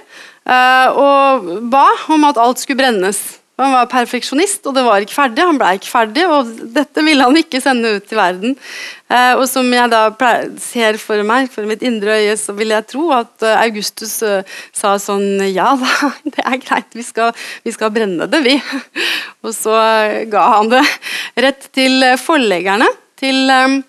[0.47, 3.17] og ba om at alt skulle brennes.
[3.57, 5.41] Han var perfeksjonist, og det var ikke ferdig.
[5.41, 8.53] Han ble ikke ferdig, og dette ville han ikke sende ut til verden.
[9.09, 10.03] Eh, og som jeg da
[10.61, 14.59] ser for meg, for mitt indre øye, så vil jeg tro at eh, Augustus uh,
[14.75, 17.31] sa sånn Ja da, det er greit, vi skal,
[17.65, 18.53] vi skal brenne det, vi.
[19.45, 19.73] og så
[20.29, 20.83] ga han det
[21.47, 23.79] rett til forleggerne til um,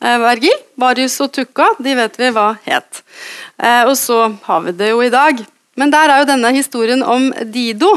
[0.00, 0.56] Vergil.
[0.80, 3.04] Varius og Tukka, de vet vi hva het.
[3.86, 4.16] Og så
[4.48, 5.38] har vi det jo i dag.
[5.78, 7.92] Men der er jo denne historien om Dido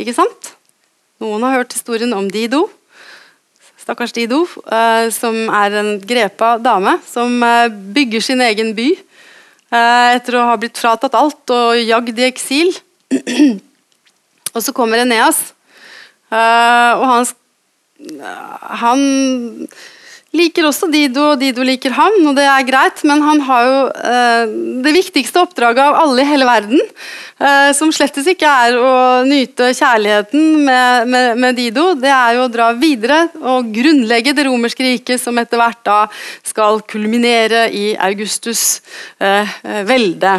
[0.00, 0.54] ikke sant?
[1.22, 2.66] Noen har hørt historien om Dido.
[3.82, 10.08] Stakkars Dido, eh, som er en grepa dame som eh, bygger sin egen by eh,
[10.14, 12.70] etter å ha blitt fratatt alt og jagd i eksil.
[14.54, 15.50] og så kommer Eneas,
[16.32, 17.26] og han,
[18.80, 19.02] han
[20.36, 23.80] liker også Dido, og Dido liker ham, og det er greit, men han har jo
[23.92, 26.80] eh, det viktigste oppdraget av alle i hele verden,
[27.36, 28.92] eh, som slettes ikke er å
[29.28, 34.46] nyte kjærligheten med, med, med, Dido, det er jo å dra videre og grunnlegge det
[34.48, 35.98] romerske riket, som etter hvert da
[36.48, 38.80] skal kulminere i Augustus
[39.20, 40.38] eh, velde.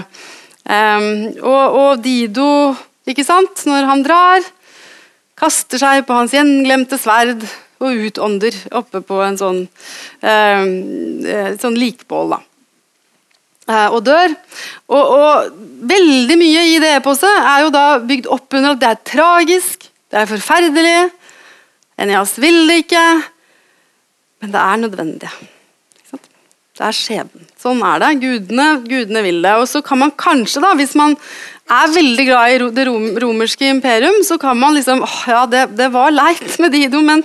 [0.64, 2.72] Og, og Dido,
[3.04, 4.46] ikke sant, når han drar,
[5.36, 7.44] kaster seg på hans gjenglemte sverd
[7.84, 9.62] og utånder oppe på en sånn,
[10.22, 10.66] eh,
[11.36, 12.36] eh, sånn likbål.
[12.38, 12.42] da.
[13.64, 14.34] Eh, og dør.
[14.92, 15.52] Og, og,
[15.88, 19.88] veldig mye i det eposet er jo da bygd opp under at det er tragisk,
[20.12, 21.00] det er forferdelig.
[22.04, 23.08] Eneas vil det ikke,
[24.42, 25.32] men det er nødvendig.
[26.74, 27.46] Det er skjebnen.
[27.62, 28.08] Sånn er det.
[28.24, 29.52] Gudene, gudene vil det.
[29.62, 31.14] Og så kan man kanskje, da, hvis man
[31.72, 32.86] er veldig glad i det
[33.24, 37.24] romerske imperium, så kan man liksom åh, Ja, det, det var leit med Dido, men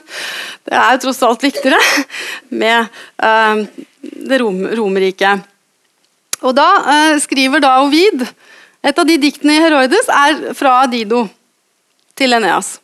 [0.68, 1.81] det er jo tross alt viktigere
[2.62, 2.87] med
[3.22, 3.64] uh,
[4.01, 5.42] det rom, Romerriket.
[6.42, 8.22] Og da uh, skriver da Ovid
[8.79, 11.24] Et av de diktene i Heroides er fra Dido
[12.14, 12.77] til Eneas.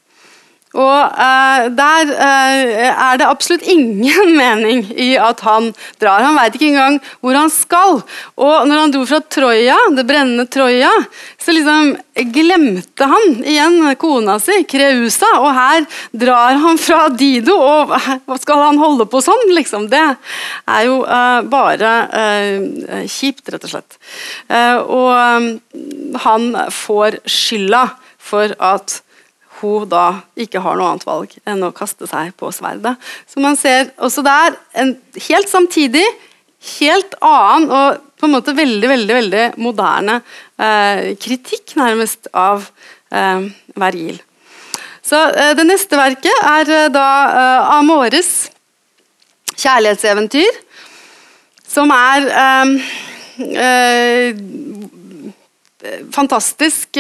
[0.75, 5.71] Og uh, Der uh, er det absolutt ingen mening i at han
[6.03, 6.25] drar.
[6.27, 8.01] Han veit ikke engang hvor han skal.
[8.35, 10.91] Og når han dro fra Troja, det brennende Troja,
[11.41, 11.95] så liksom
[12.35, 18.63] glemte han igjen kona si, Kreusa, og her drar han fra Dido, og hva skal
[18.69, 19.51] han holde på sånn?
[19.55, 19.89] Liksom?
[19.93, 21.95] Det er jo uh, bare
[23.11, 23.97] kjipt, rett og slett.
[24.51, 27.85] og han får skylda
[28.25, 29.01] for at
[29.65, 30.05] hun da
[30.41, 32.95] ikke har noe annet valg enn å kaste seg på sverdet.
[33.31, 34.95] Så man ser også der en
[35.29, 36.05] helt samtidig,
[36.79, 40.21] helt annen og på en måte veldig veldig, veldig moderne
[40.57, 42.65] eh, kritikk nærmest av
[43.13, 44.21] eh, Vergil.
[45.05, 48.31] Så eh, Det neste verket er eh, da eh, Amores
[49.55, 50.63] kjærlighetseventyr,
[51.69, 54.31] som er eh,
[56.15, 56.97] fantastisk,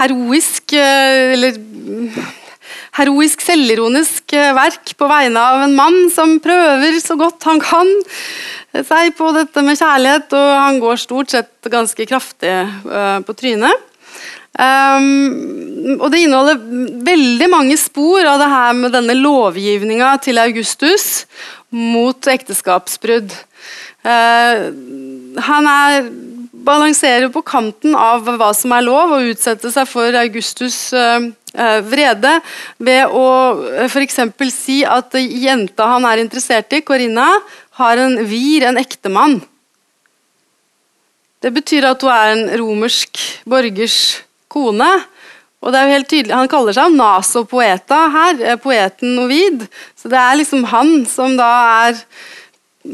[0.00, 1.58] heroisk Eller
[2.98, 7.90] heroisk selvironisk verk på vegne av en mann som prøver så godt han kan
[8.86, 12.52] seg på dette med kjærlighet, og han går stort sett ganske kraftig
[13.26, 13.86] på trynet.
[14.50, 16.58] Um, og det inneholder
[17.06, 21.24] veldig mange spor av det her med denne lovgivninga til Augustus
[21.70, 23.30] mot ekteskapsbrudd.
[24.02, 24.66] Uh,
[25.46, 26.10] han er,
[26.64, 31.30] balanserer på kanten av hva som er lov, og utsette seg for Augustus' uh,
[31.86, 32.36] vrede
[32.78, 33.26] ved å
[33.58, 34.20] uh, f.eks.
[34.54, 37.28] si at jenta han er interessert i, Corinna,
[37.80, 39.40] har en vir, en ektemann.
[41.40, 44.20] Det betyr at hun er en romersk borgers
[44.52, 44.90] kone.
[45.60, 49.66] Og det er jo helt tydelig, Han kaller seg Naso Poeta her, eh, poeten Ovid.
[49.96, 51.48] Så det er liksom han som da
[51.88, 52.00] er,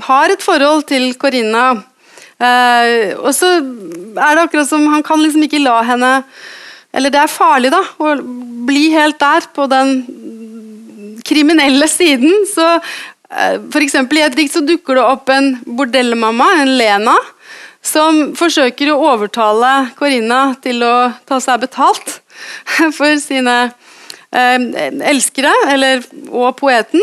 [0.02, 1.84] har et forhold til Corinna.
[2.36, 6.10] Eh, og så er det akkurat som han kan liksom ikke la henne
[6.92, 8.12] Eller det er farlig, da, å
[8.68, 9.98] bli helt der, på den
[11.26, 12.46] kriminelle siden.
[12.48, 13.96] Så eh, F.eks.
[14.00, 17.16] i et dikt så dukker det opp en bordellmamma, en Lena
[17.86, 20.94] som forsøker å overtale Corinna til å
[21.28, 22.16] ta seg betalt
[22.96, 23.56] for sine
[24.32, 24.58] eh,
[25.12, 27.02] elskere, eller, og poeten.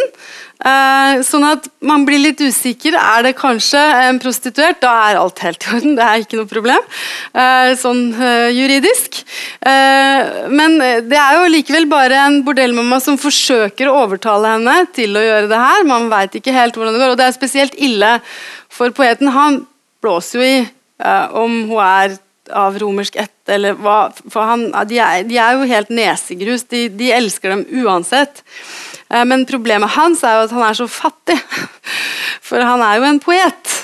[0.64, 2.96] Eh, sånn at man blir litt usikker.
[2.96, 4.80] Er det kanskje en prostituert?
[4.84, 5.96] Da er alt helt i orden.
[6.00, 6.86] Det er ikke noe problem
[7.34, 9.24] eh, sånn eh, juridisk.
[9.64, 10.76] Men
[11.08, 15.48] det er jo likevel bare en bordellmamma som forsøker å overtale henne til å gjøre
[15.52, 15.86] det her.
[15.88, 18.18] Man veit ikke helt hvordan det går, og det er spesielt ille
[18.74, 19.32] for poeten.
[19.32, 19.62] Han
[20.04, 20.58] blåser jo i
[21.40, 22.18] om hun er
[22.52, 26.66] av romersk ett, eller hva For han, de, er, de er jo helt nesegrus.
[26.72, 28.44] De, de elsker dem uansett.
[29.12, 31.38] Uh, men problemet hans er jo at han er så fattig.
[32.48, 33.78] For han er jo en poet.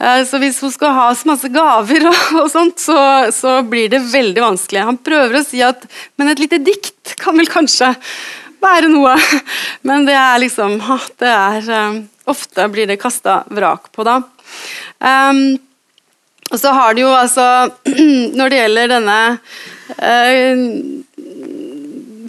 [0.00, 2.98] Uh, så hvis hun skal ha så masse gaver, og, og sånt, så,
[3.34, 4.86] så, blir det veldig vanskelig.
[4.88, 5.84] Han prøver å si at
[6.16, 7.92] Men et lite dikt kan vel kanskje
[8.64, 9.16] være noe.
[9.88, 10.80] Men det er liksom
[11.20, 14.18] det er, Ofte blir det kasta vrak på, da.
[14.98, 15.58] Um,
[16.52, 17.46] og så har det jo altså
[18.38, 19.18] Når det gjelder denne
[19.98, 20.62] eh,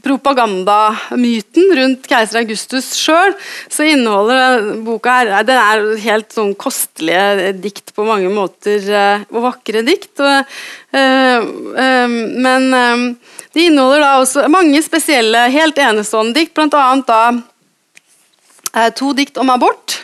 [0.08, 3.34] propagandamyten rundt keiser Augustus sjøl,
[3.72, 9.44] så inneholder boka her Den er helt sånn kostelige dikt på mange måter, eh, og
[9.50, 10.14] vakre dikt.
[10.22, 10.58] Og,
[10.96, 11.48] eh,
[11.84, 13.06] eh, men eh,
[13.54, 16.88] de inneholder da også mange spesielle, helt enestående dikt, bl.a.
[17.08, 20.04] da to dikt om abort,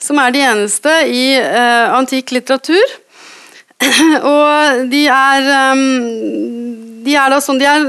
[0.00, 2.96] som er de eneste i antikk litteratur.
[4.34, 5.84] Og de er, um,
[7.04, 7.86] de er da sånn de er,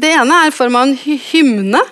[0.00, 0.96] Det ene er i form av en
[1.30, 1.82] hymne.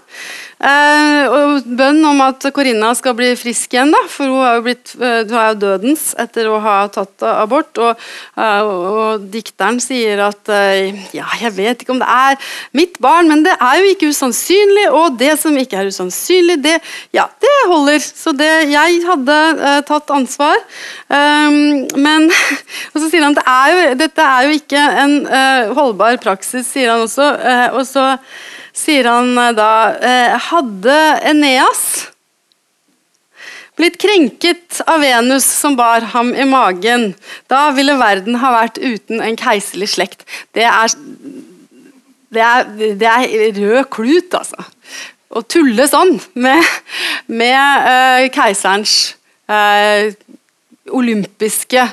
[0.63, 4.63] Uh, og bønn om at Corinna skal bli frisk igjen, da, for hun er jo,
[4.69, 7.81] blitt, uh, hun er jo dødens etter å ha tatt abort.
[7.83, 8.05] Og,
[8.39, 10.53] og, og dikteren sier at
[11.17, 12.39] ja, jeg vet ikke om det er
[12.79, 16.77] mitt barn, men det er jo ikke usannsynlig, og det som ikke er usannsynlig, det,
[17.17, 17.99] ja, det holder.
[17.99, 19.41] Så det, jeg hadde
[19.89, 20.63] tatt ansvar.
[21.11, 22.31] Um, men
[22.93, 25.15] Og så sier han at det dette er jo ikke en
[25.77, 27.29] holdbar praksis, sier han også.
[27.73, 28.11] og så
[28.77, 31.85] sier han eh, da eh, Hadde Eneas
[33.79, 37.13] blitt krenket av Venus som bar ham i magen,
[37.51, 40.27] da ville verden ha vært uten en keiselig slekt.
[40.55, 40.93] Det er,
[42.37, 42.69] det er,
[43.01, 44.69] det er rød klut, altså.
[45.33, 46.69] Å tulle sånn med,
[47.33, 47.57] med
[47.89, 49.17] uh, keiserens
[49.49, 50.13] uh,
[50.93, 51.89] olympiske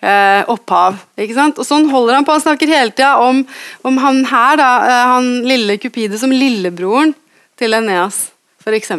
[0.00, 0.98] eh, opphav.
[1.18, 1.58] ikke sant?
[1.58, 2.34] Og Sånn holder han på.
[2.36, 3.44] Han snakker hele tida om,
[3.86, 7.14] om, han her, da, eh, han lille Kupide, som lillebroren
[7.58, 8.28] til Eneas,
[8.62, 8.92] f.eks.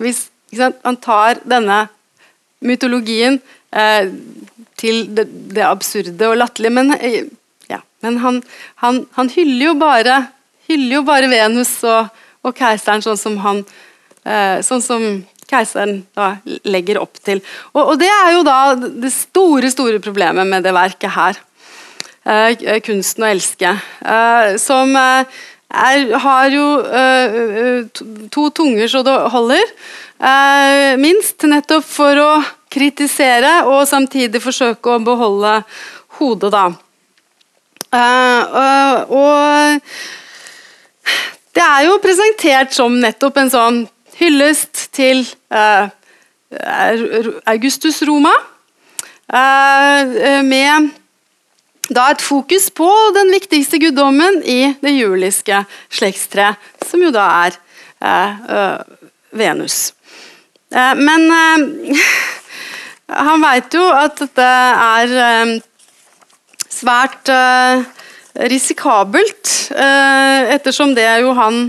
[0.00, 0.26] Hvis
[0.60, 1.84] han tar denne
[2.64, 3.40] mytologien
[3.74, 4.12] eh,
[4.80, 7.24] til det, det, absurde og latterlige, men, eh,
[7.70, 8.42] ja, men han,
[8.82, 10.22] han, han, hyller jo bare
[10.68, 12.08] hyller jo bare Venus og,
[12.44, 13.60] og keiseren sånn som han
[14.24, 15.04] eh, sånn som
[15.54, 16.34] keiseren da
[16.68, 17.42] legger opp til.
[17.72, 21.40] Og, og, Det er jo da det store store problemet med det verket her.
[22.24, 23.74] Eh, kunsten å elske.
[24.00, 25.42] Eh, som eh,
[25.74, 29.74] er, har jo eh, to, to, tunger så det holder.
[30.18, 31.44] Eh, minst.
[31.44, 32.30] Nettopp for å
[32.74, 35.60] kritisere og samtidig forsøke å beholde
[36.18, 36.66] hodet, da.
[37.94, 38.42] Eh,
[39.14, 39.80] og
[41.54, 43.82] det er jo presentert som nettopp en sånn
[44.18, 45.88] hyllest til eh,
[47.50, 48.34] Augustus Roma.
[49.28, 50.90] Eh, med
[51.90, 57.58] da et fokus på den viktigste guddommen i det juliske slektstreet, som jo da er
[58.00, 58.80] eh,
[59.34, 59.92] Venus.
[60.96, 61.30] men
[63.08, 65.52] han veit jo at dette er eh,
[66.72, 67.84] svært eh,
[68.50, 71.66] risikabelt, eh, ettersom det jo han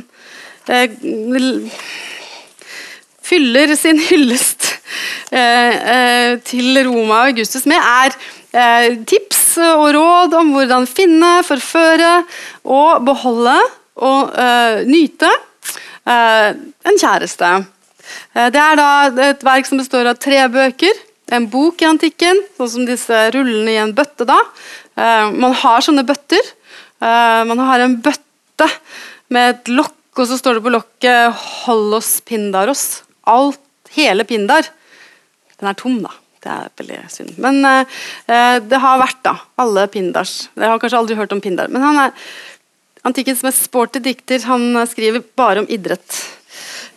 [0.71, 0.95] eh,
[3.25, 4.67] fyller sin hyllest
[5.31, 8.15] eh, eh, til Roma og Augustus med, er
[8.53, 12.11] eh, tips og råd om hvordan finne, forføre
[12.63, 13.55] og beholde
[13.95, 16.51] og eh, nyte eh,
[16.85, 17.51] en kjæreste.
[18.35, 18.89] Eh, Det er da
[19.31, 21.01] et verk som består av tre bøker.
[21.33, 24.27] En bok i antikken, sånn som disse rullene i en bøtte.
[24.29, 24.37] da.
[25.33, 26.51] Man har sånne bøtter.
[27.01, 28.67] Man har en bøtte
[29.33, 33.04] med et lokk, og så står det på lokket 'Hollos Pindaros'.
[33.29, 33.61] Alt,
[33.95, 34.67] hele Pindar.
[35.59, 36.13] Den er tom, da.
[36.45, 37.37] Det er veldig synd.
[37.41, 40.45] Men eh, det har vært da, alle Pindars.
[40.53, 41.71] Dere har kanskje aldri hørt om Pindar.
[41.73, 42.27] Men han er
[43.05, 44.43] antikkens mest sporty dikter.
[44.49, 46.19] Han skriver bare om idrett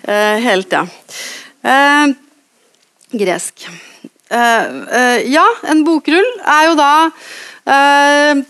[0.05, 0.85] eh, hele tida.
[1.65, 2.13] Eh,
[3.17, 3.69] gresk.
[4.29, 4.67] Eh,
[5.01, 6.93] eh, ja, en bokrull er jo da
[7.65, 8.45] eh,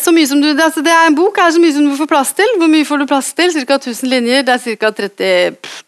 [0.00, 2.08] så mye som du, altså det er En bok er så mye som du får
[2.10, 2.48] plass til.
[2.60, 3.52] Hvor mye får du plass til?
[3.52, 3.76] Ca.
[3.76, 4.42] 1000 linjer.
[4.46, 4.90] Det er ca.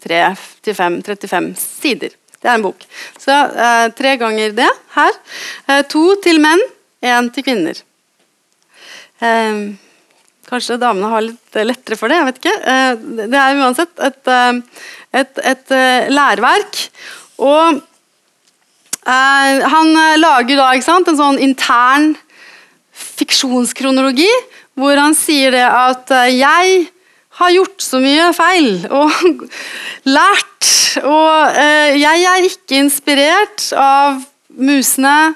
[0.05, 2.13] 33-35 sider.
[2.39, 2.85] Det er en bok.
[3.19, 5.13] Så eh, tre ganger det her.
[5.67, 6.63] Eh, to til menn,
[7.03, 7.81] én til kvinner.
[9.19, 9.75] Eh,
[10.49, 12.57] kanskje damene har litt lettere for det, jeg vet ikke.
[12.75, 12.93] Eh,
[13.33, 14.55] det er uansett et, eh,
[15.25, 16.85] et, et eh, lærverk.
[17.43, 22.15] Og eh, han eh, lager da sant, en sånn intern
[22.99, 24.31] fiksjonskronologi,
[24.79, 26.87] hvor han sier det at eh, jeg
[27.39, 29.11] har gjort så mye feil og
[30.17, 30.71] lært,
[31.05, 34.23] og eh, jeg er ikke inspirert av
[34.59, 35.35] musene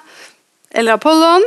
[0.72, 1.44] eller Apollon.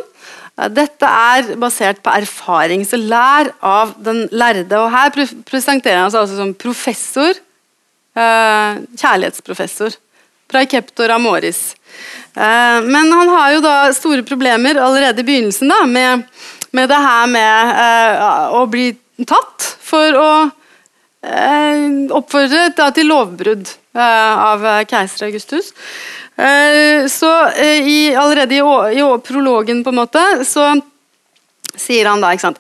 [0.60, 4.80] Eh, Dette er basert på erfaring, så lær av den lærde.
[4.80, 5.12] Og her
[5.48, 7.42] presenterer han seg altså som professor,
[8.16, 9.98] kjærlighetsprofessor,
[10.48, 11.74] Praikeptor amoris.
[12.36, 16.26] Eh, men han har jo da store problemer allerede i begynnelsen da, med,
[16.76, 18.90] med det her med eh, å bli
[19.24, 25.70] tatt for å eh, oppfordre da, til lovbrudd av keiser Augustus.
[26.36, 27.30] Så
[27.64, 28.64] i, allerede i,
[29.00, 30.66] i prologen på en måte så
[31.80, 32.60] sier han da, ikke sant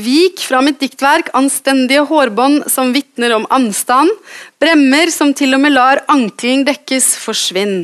[0.00, 4.08] Vik fra mitt diktverk anstendige hårbånd som vitner om anstand,
[4.56, 7.82] bremmer som til og med lar ankelen dekkes, forsvinn.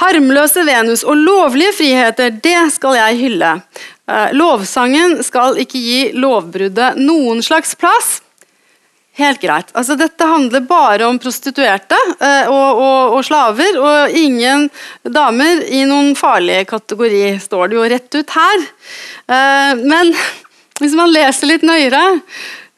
[0.00, 3.52] Harmløse Venus og lovlige friheter, det skal jeg hylle.
[4.08, 8.20] Eh, lovsangen skal ikke gi lovbruddet noen slags plass.
[9.20, 9.72] Helt greit.
[9.76, 14.68] Altså, dette handler bare om prostituerte eh, og, og, og slaver, og ingen
[15.04, 18.64] damer i noen farlig kategori, står det jo rett ut her.
[19.28, 20.14] Eh, men
[20.80, 22.04] hvis man leser litt nøyere,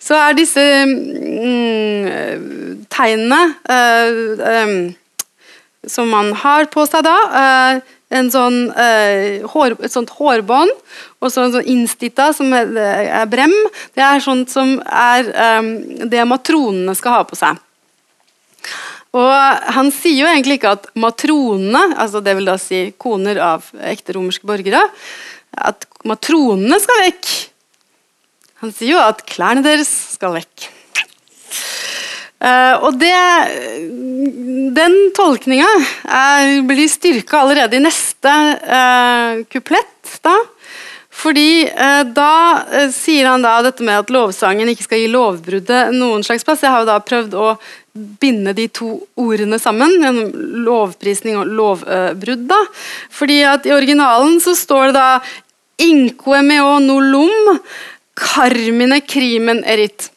[0.02, 4.72] så er disse mm, tegnene eh,
[5.88, 7.16] som man har på seg da.
[7.40, 10.72] eh, en sånn, eh, hår, et sånt hårbånd
[11.22, 13.54] og så en sånn innstitta som er, er brem.
[13.96, 15.70] Det er sånt som er eh,
[16.12, 17.60] det matronene skal ha på seg.
[19.12, 19.32] Og
[19.76, 24.16] Han sier jo egentlig ikke at matronene, altså det vil da si koner av ekte
[24.16, 24.86] romerske borgere,
[25.52, 27.32] at matronene skal vekk.
[28.62, 30.70] Han sier jo at klærne deres skal vekk.
[32.43, 33.14] Eh, og det,
[34.74, 35.68] den tolkninga
[36.66, 38.32] blir styrka allerede i neste
[38.78, 40.18] eh, kuplett.
[40.24, 40.34] da.
[41.12, 42.32] Fordi eh, da
[42.90, 46.64] sier han da dette med at lovsangen ikke skal gi lovbruddet noen slags plass.
[46.64, 47.53] Jeg har jo da prøvd å
[47.93, 50.32] binde de to ordene sammen gjennom
[50.66, 52.47] lovprisning og lovbrudd.
[52.51, 52.59] da.
[53.12, 55.09] Fordi at i originalen så står det da
[55.82, 57.59] Inque meo nullum
[58.14, 60.11] carmine crimen erit.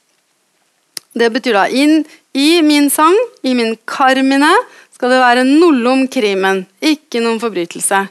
[1.15, 2.03] Det betyr da inn
[2.35, 4.51] i min sang, i min karmine,
[4.91, 6.65] skal det være nullum krimen.
[6.81, 8.07] ikke noen forbrytelse.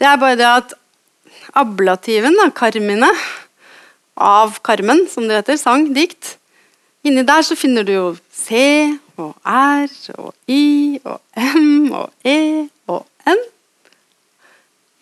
[0.00, 0.74] Det er bare det at
[1.54, 3.10] ablativen, da, karmine,
[4.16, 6.36] av karmen, som det heter, sang, dikt,
[7.04, 8.60] inni der så finner du jo C
[9.20, 13.40] og R og I og M og E og N.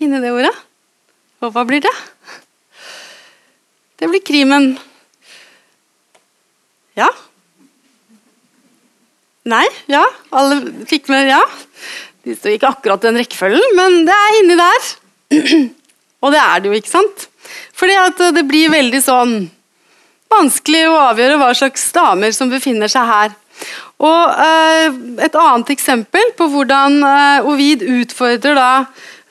[0.03, 0.55] Inni det ordet.
[1.43, 1.95] Og hva blir det?
[3.99, 4.77] Det blir krimen.
[6.99, 7.09] Ja.
[9.49, 10.03] Nei, ja.
[10.35, 11.41] Alle fikk med ja.
[12.27, 14.89] De sto ikke akkurat den rekkefølgen, men det er inni der.
[16.25, 17.29] Og det er det jo, ikke sant?
[17.79, 19.37] Fordi at det blir veldig sånn
[20.29, 23.37] vanskelig å avgjøre hva slags damer som befinner seg her.
[23.99, 28.73] Og eh, Et annet eksempel på hvordan eh, Ovid utfordrer da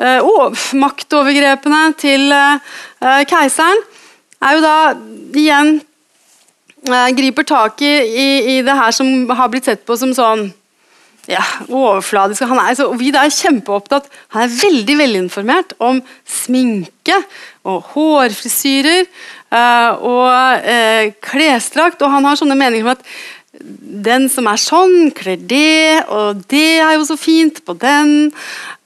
[0.02, 0.32] eh,
[0.76, 3.84] maktovergrepene til eh, eh, keiseren,
[4.44, 4.76] er jo da
[5.38, 5.87] igjen eh,
[7.18, 10.48] griper tak i, i, i det her som har blitt sett på som sånn
[11.28, 12.46] ja, overfladisk.
[12.48, 17.18] Han er, så, vi er kjempeopptatt Han er veldig velinformert om sminke
[17.68, 19.04] og hårfrisyrer
[19.52, 20.30] uh, og
[20.64, 22.02] uh, klesdrakt.
[22.02, 23.04] Og han har sånne meninger om at
[24.08, 28.30] den som er sånn, kler det, og det er jo så fint på den,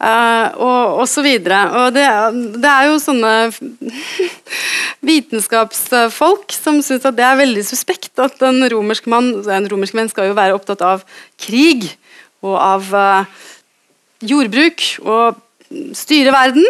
[0.02, 1.62] uh, og, og så videre.
[1.78, 2.06] Og det,
[2.62, 3.34] det er jo sånne
[5.12, 10.10] vitenskapsfolk som syns at det er veldig suspekt at en romersk mann En romersk menn
[10.12, 11.06] skal jo være opptatt av
[11.42, 11.88] krig
[12.42, 13.42] og av uh,
[14.26, 15.42] jordbruk og
[15.98, 16.66] styre verden.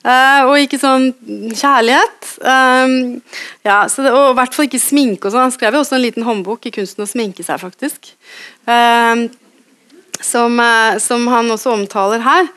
[0.00, 1.10] Uh, og ikke sånn
[1.52, 2.28] kjærlighet.
[2.40, 3.18] Um,
[3.66, 5.28] ja, det, og i hvert fall ikke sminke.
[5.28, 5.44] og sånn.
[5.44, 8.14] Han skrev jo også en liten håndbok i kunsten å sminke seg, faktisk.
[8.64, 9.26] Um,
[10.24, 12.48] som, uh, som, han også omtaler her.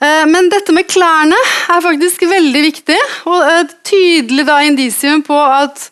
[0.00, 5.36] Uh, men dette med klærne er faktisk veldig viktig, og et tydelig da indisium på
[5.36, 5.90] at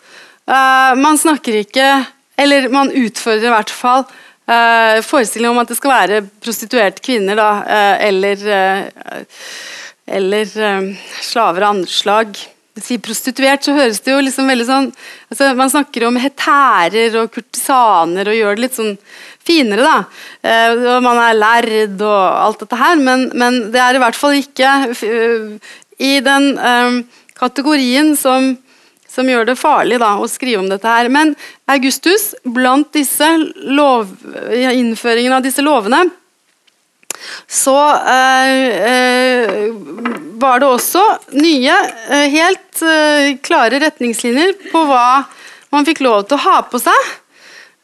[0.49, 1.86] man snakker ikke
[2.40, 4.07] Eller man utfordrer i hvert fall
[4.49, 7.51] uh, forestilling om at det skal være prostituerte kvinner, da,
[8.01, 8.46] eller
[10.09, 12.39] eller um, slaver av andre slag.
[12.79, 14.85] Si prostituert, så høres det jo liksom veldig sånn
[15.33, 18.93] altså Man snakker om hetærer og kurtisaner og gjør det litt sånn
[19.49, 19.97] finere, da.
[20.45, 24.19] Uh, og man er lærd og alt dette her, men, men, det er i hvert
[24.19, 27.01] fall ikke uh, i den um,
[27.39, 28.53] kategorien som,
[29.11, 31.11] som gjør det farlig da, å skrive om dette her.
[31.13, 31.35] Men
[31.71, 33.29] Augustus, blant disse
[33.67, 34.13] lov,
[34.53, 36.07] innføringen av disse lovene,
[37.47, 39.64] så eh, eh,
[40.41, 41.03] var det også
[41.39, 41.77] nye,
[42.09, 42.83] eh, helt
[43.43, 45.25] klare retningslinjer på hva
[45.75, 47.09] man fikk lov til å ha på seg.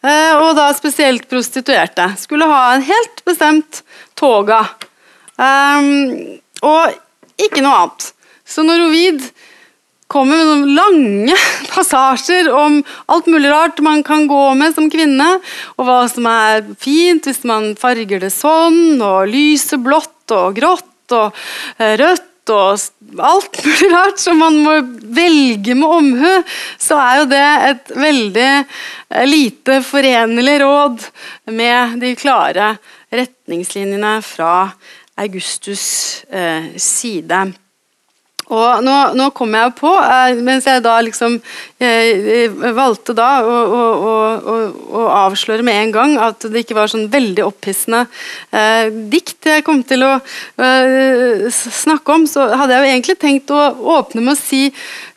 [0.05, 2.11] Og da spesielt prostituerte.
[2.21, 3.81] Skulle ha en helt bestemt
[4.21, 4.59] toga.
[5.41, 8.11] Um, og ikke noe annet.
[8.45, 9.25] Så når Ovid
[10.15, 11.39] kommer med noen lange
[11.75, 15.27] passasjer om alt mulig rart man kan gå med som kvinne,
[15.77, 21.15] og hva som er fint hvis man farger det sånn, og lyser blått og grått
[21.15, 21.35] og
[21.79, 24.77] eh, rødt og alt mulig rart som man må
[25.17, 26.33] velge med omhu,
[26.79, 31.09] så er jo det et veldig eh, lite forenlig råd
[31.57, 32.75] med de klare
[33.15, 34.55] retningslinjene fra
[35.21, 37.45] Augustus eh, side.
[38.53, 41.39] Og nå, nå kom jeg på, eh, mens jeg da liksom
[41.81, 44.57] eh, valgte da å, å, å,
[45.01, 48.05] å, avsløre med en gang at det ikke var sånn veldig opphissende
[48.53, 53.55] eh, dikt jeg kom til å eh, snakke om, så hadde jeg jo egentlig tenkt
[53.55, 53.65] å
[53.97, 54.67] åpne med å si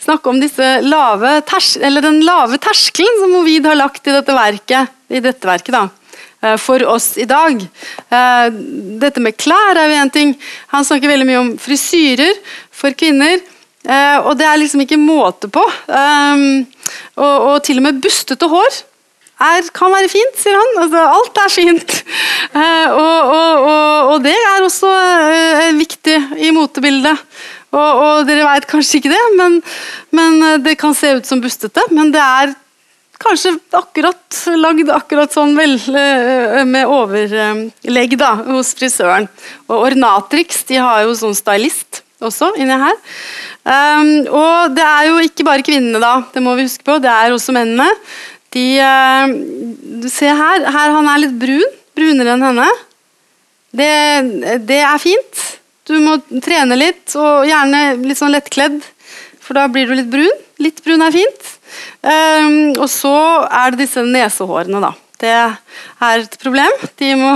[0.07, 0.41] snakke om
[0.87, 4.93] lave ters den lave terskelen som Ovid har lagt i dette verket.
[5.07, 5.87] I dette verket da.
[6.47, 7.61] Eh, for oss i dag.
[8.09, 8.47] Eh,
[9.01, 10.33] dette med klær er jo én ting.
[10.73, 12.37] Han snakker veldig mye om frisyrer
[12.71, 13.39] for kvinner.
[13.87, 15.63] Eh, og det er liksom ikke måte på.
[15.63, 18.81] Og, og til og med bustete hår
[19.47, 20.71] er, kan være fint, sier han.
[20.83, 21.97] Altså, alt er fint.
[22.57, 23.65] Og, og,
[24.09, 24.89] og, det er også
[25.77, 27.19] viktig i motebildet.
[27.75, 29.59] Og, dere vet kanskje ikke det, men,
[30.15, 31.83] men det kan se ut som bustete.
[31.93, 32.55] Men det er
[33.21, 39.27] kanskje akkurat lagd akkurat sånn vel, eh, med overlegg da, hos frisøren.
[39.67, 42.95] Og Ornatrix de har jo sånn stylist også inni her.
[43.67, 47.11] Um, og det er jo ikke bare kvinnene, da, det må vi huske på, det
[47.11, 47.89] er også mennene.
[48.55, 51.75] De uh, ser her, her han er litt brun.
[51.97, 52.67] Brunere enn henne.
[53.73, 53.93] Det,
[54.69, 55.45] det er fint.
[55.89, 58.81] Du må trene litt, og gjerne litt sånn lettkledd,
[59.41, 60.43] for da blir du litt brun.
[60.61, 61.56] Litt brun er fint.
[62.07, 63.15] Um, og så
[63.51, 64.93] er det disse nesehårene, da.
[65.17, 66.71] Det er et problem.
[67.01, 67.33] De må,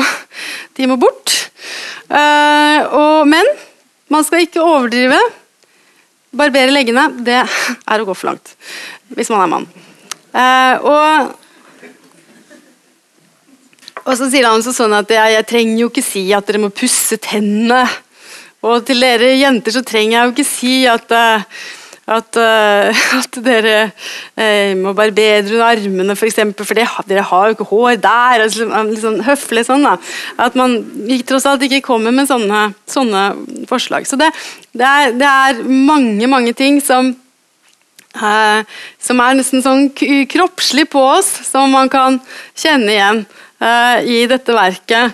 [0.77, 1.33] de må bort.
[2.07, 3.47] Uh, og, men
[4.11, 5.19] man skal ikke overdrive.
[6.31, 8.53] Barbere leggene, det er å gå for langt.
[9.11, 9.69] Hvis man er mann.
[10.31, 11.37] Uh, og
[14.01, 16.71] og så sier han sånn at jeg, jeg, trenger jo ikke si at dere må
[16.73, 17.83] pusse tennene.
[18.65, 21.45] Og til dere jenter så trenger jeg jo ikke si at uh,
[22.11, 27.25] at, uh, at dere uh, må barbere under armene, f.eks., for, eksempel, for det, dere
[27.29, 28.45] har jo ikke hår der.
[28.45, 29.95] Altså, litt sånn høflig sånn da.
[30.41, 30.79] At man
[31.27, 33.25] tross alt ikke kommer med sånne, sånne
[33.69, 34.07] forslag.
[34.09, 34.31] Så det,
[34.73, 37.13] det, er, det, er, mange, mange ting som
[38.19, 39.87] uh, som er nesten sånn
[40.31, 42.19] kroppslig på oss, som man kan
[42.57, 43.23] kjenne igjen
[44.09, 45.13] i dette verket.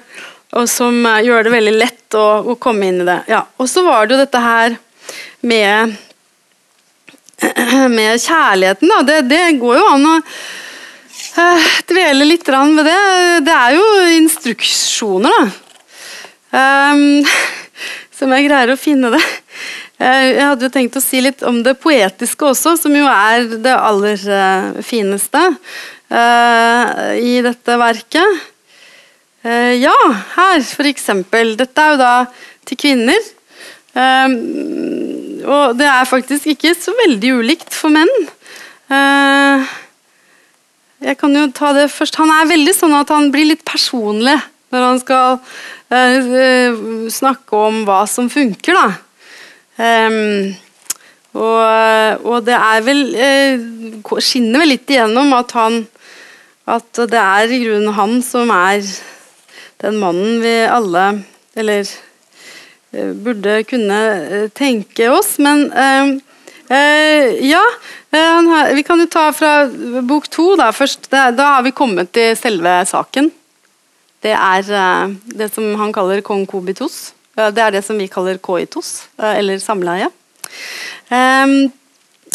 [0.55, 3.17] Og som gjør det veldig lett å, å komme inn i det.
[3.27, 3.41] Ja.
[3.59, 4.77] Og så var det jo dette her
[5.43, 5.97] med
[7.97, 9.01] med kjærligheten, da.
[9.07, 12.99] Det, det går jo an å uh, dvele litt ved det.
[13.47, 15.47] Det er jo instruksjoner, da.
[18.17, 19.25] Som jeg greier å finne det.
[19.97, 23.47] Eh, jeg hadde jo tenkt å si litt om det poetiske også, som jo er
[23.63, 28.43] det aller uh, fineste uh, i dette verket.
[29.41, 29.95] Eh, ja,
[30.35, 31.55] her for eksempel.
[31.57, 32.13] Dette er jo da
[32.67, 33.33] til kvinner.
[33.97, 34.35] Um,
[35.47, 38.13] og det er faktisk ikke så veldig ulikt for menn.
[38.91, 39.63] Uh,
[41.03, 42.19] jeg kan jo ta det først.
[42.19, 44.37] Han er veldig sånn at han blir litt personlig
[44.73, 45.37] når han skal
[45.93, 46.71] uh,
[47.13, 48.87] snakke om hva som funker, da.
[49.77, 50.55] Um,
[51.37, 53.01] og, og, det er vel
[54.25, 55.75] Skinner vel litt igjennom at han
[56.65, 58.81] At det er i grunnen han som er
[59.83, 61.03] den mannen vi alle
[61.53, 61.91] Eller
[62.91, 65.37] burde kunne tenke oss.
[65.43, 65.67] Men
[67.43, 67.63] ja,
[68.75, 69.51] vi kan jo ta fra
[70.07, 71.09] bok to da først.
[71.11, 73.31] Da har vi kommet til selve saken.
[74.23, 74.63] Det er
[75.37, 77.13] det som han kaller konkobitos.
[77.37, 80.09] Det er det som vi kaller koitos, eller samleie.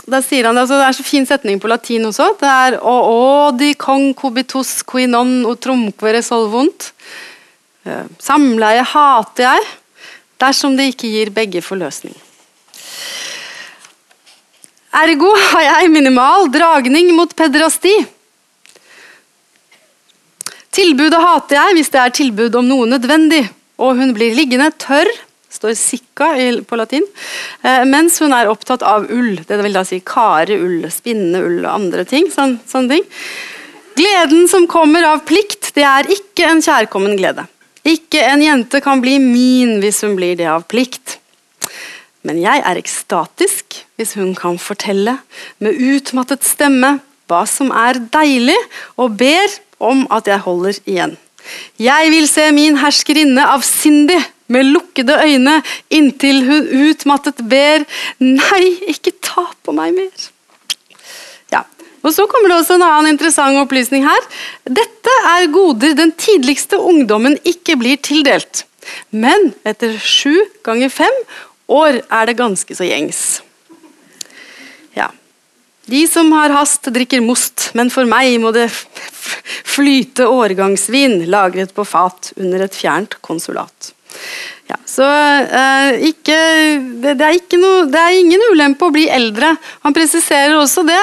[0.02, 2.32] Da sier han, altså, Det er så fin setning på latin også.
[2.40, 5.44] Det er o, o di concubitus qui non
[8.22, 9.62] samleie hater jeg
[10.42, 12.14] dersom det ikke gir begge forløsning.
[14.92, 17.94] Ergo har jeg minimal dragning mot pederasti.
[20.72, 23.46] Tilbudet hater jeg hvis det er tilbud om noe nødvendig
[23.82, 25.08] og hun blir liggende tørr
[25.52, 26.30] står sikka
[26.68, 27.04] på latin,
[27.62, 29.36] eh, mens hun er opptatt av ull.
[29.44, 32.30] Det vil da si kare ull, spinne ull og andre ting.
[32.32, 33.04] Sånn, sånne ting.
[33.98, 37.44] Gleden som kommer av plikt, det er ikke en kjærkommen glede.
[37.88, 41.18] Ikke en jente kan bli min hvis hun blir det av plikt.
[42.22, 45.16] Men jeg er ekstatisk hvis hun kan fortelle
[45.62, 48.58] med utmattet stemme hva som er deilig,
[49.00, 51.16] og ber om at jeg holder igjen.
[51.80, 54.20] Jeg vil se min herskerinne avsindig
[54.52, 55.56] med lukkede øyne
[55.90, 57.86] inntil hun utmattet ber
[58.22, 60.28] Nei, ikke ta på meg mer.
[62.02, 62.08] Ja.
[62.08, 64.24] Og Så kommer det også en annen interessant opplysning her.
[64.66, 68.64] Dette er goder den tidligste ungdommen ikke blir tildelt.
[69.14, 71.22] Men etter sju ganger fem
[71.70, 73.40] år er det ganske så gjengs.
[75.90, 81.84] De som har hast, drikker most, men for meg må det flyte årgangsvin lagret på
[81.86, 83.90] fat under et fjernt konsulat.
[84.70, 86.38] Ja, så eh, ikke,
[87.02, 89.54] det, det, er noe, det, er ingen ulempe å bli eldre.
[89.84, 91.00] Han presiserer også det,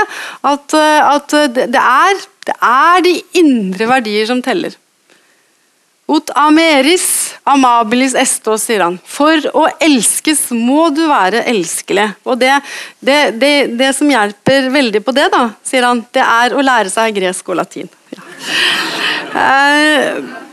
[0.47, 4.78] at, eh, at det, er, det er de indre verdier som teller.
[6.10, 8.97] Ut ameris amabilis estos, sier han.
[9.05, 12.07] For å elskes må du være elskelig.
[12.26, 12.55] Og det,
[13.97, 17.62] som hjelper veldig på det, da, sier han, det er å lære seg gresk og
[17.62, 17.91] latin.
[18.16, 18.26] Ja.
[19.38, 20.47] Eh,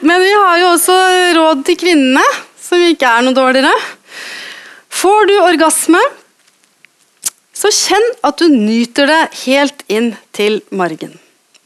[0.00, 0.96] men vi har jo også
[1.36, 2.22] råd til kvinnene,
[2.60, 3.72] som ikke er noe dårligere.
[5.00, 6.00] Får du orgasme,
[7.60, 11.18] så kjenn at du nyter det helt inn til margen.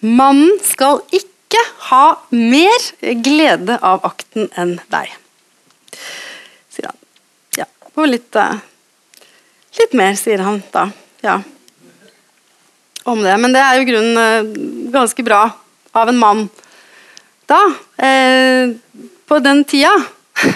[0.05, 2.89] Mannen skal ikke ha mer
[3.23, 5.13] glede av akten enn deg.
[6.75, 6.99] Sier han.
[7.61, 8.59] Ja, og litt, uh,
[9.79, 10.89] litt mer, sier han da.
[11.23, 11.39] Ja.
[13.07, 13.39] Om det.
[13.39, 15.47] Men det er jo grunnen uh, ganske bra
[15.95, 16.47] av en mann
[17.51, 17.63] da.
[17.99, 18.75] Eh,
[19.29, 19.95] på den tida.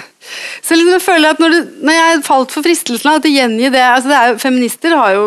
[0.62, 3.80] Så liksom jeg føler at når, du, når jeg falt for fristelsen at gjengi det,
[3.80, 5.26] altså det er, Feminister har jo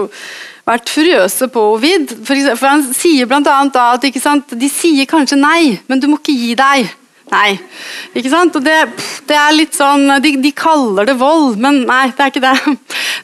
[0.67, 2.15] vært furiøse på Ovid.
[2.27, 3.59] For, for Han sier bl.a.
[3.65, 6.91] at sant, de sier kanskje nei, men du må ikke gi deg.
[7.31, 7.55] Nei.
[8.17, 8.55] Ikke sant?
[8.59, 8.75] Og det,
[9.29, 12.55] det er litt sånn, de, de, kaller det vold, men nei, det er ikke det.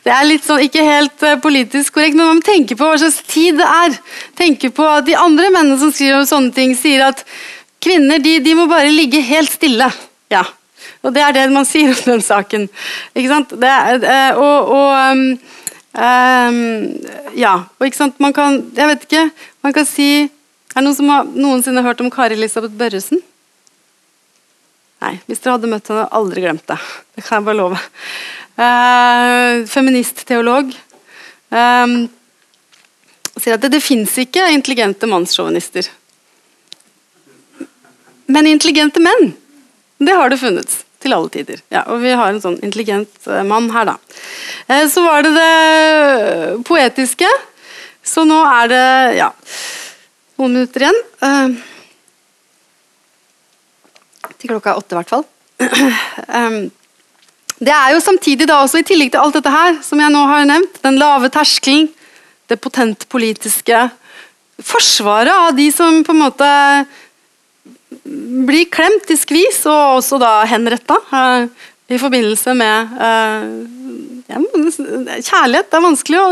[0.08, 2.96] Det er litt sånn, ikke helt uh, politisk korrekt, men man må tenke på hva
[3.02, 3.96] slags tid det er.
[4.40, 7.26] Tenke på at De andre mennene som skriver sånne ting, sier at
[7.84, 9.90] kvinner de, de må bare ligge helt stille.
[10.34, 10.44] Ja.
[11.06, 12.68] Og det er det man sier om den saken.
[13.16, 13.56] Ikke sant?
[13.62, 15.30] Det, uh, og, og um,
[15.98, 16.92] Um,
[17.34, 19.22] ja, og ikke sant, man kan Jeg vet ikke,
[19.66, 23.24] man kan si Er det noen som har noensinne hørt om Kari Elisabeth Børresen?
[25.02, 26.78] Nei, hvis dere hadde møtt henne, aldri glemt det.
[27.18, 27.80] Det kan jeg bare love.
[28.58, 30.70] Uh, Feministteolog.
[31.50, 31.96] Um,
[33.38, 35.90] sier at det, det fins ikke intelligente mannssjåvinister.
[38.28, 39.32] Men intelligente menn,
[40.04, 41.62] det har det funnet til alle tider.
[41.74, 43.96] Ja, og vi har en sånn intelligent eh, mann her, da.
[44.68, 47.30] Eh, så var det det poetiske.
[48.08, 48.88] Så nå er det
[49.20, 49.32] ja,
[50.40, 51.00] noen minutter igjen.
[51.28, 51.48] Eh,
[54.38, 55.26] til klokka åtte, i hvert fall.
[57.58, 60.20] Det er jo samtidig, da også i tillegg til alt dette her, som jeg nå
[60.30, 61.88] har nevnt, den lave terskelen,
[62.48, 63.80] det potentpolitiske
[64.62, 66.50] forsvaret av de som på en måte
[68.48, 71.48] blir klemt i skvis, og også da henretta uh,
[71.88, 73.46] i forbindelse med uh,
[74.28, 74.42] ja,
[75.24, 75.70] kjærlighet.
[75.70, 76.28] Det er vanskelig å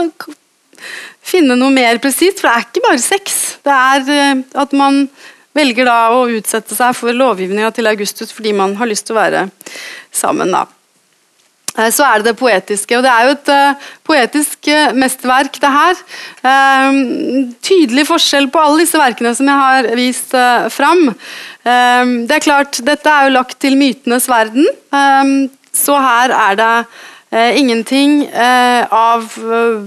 [1.25, 3.39] finne noe mer presist, for det er ikke bare sex.
[3.65, 5.05] Det er uh, at man
[5.55, 9.21] velger da å utsette seg for lovgivninga til Augustus fordi man har lyst til å
[9.21, 9.45] være
[10.11, 10.51] sammen.
[10.51, 10.65] da.
[11.75, 12.97] Eh, så er det det poetiske.
[12.97, 16.03] Og det er jo et uh, poetisk uh, mesterverk, det her.
[16.45, 16.99] Uh,
[17.65, 20.35] tydelig forskjell på alle disse verkene som jeg har vist
[20.73, 21.07] fram.
[21.65, 24.67] det er klart, dette er jo lagt til mytenes verden,
[25.73, 29.25] så her er det ingenting av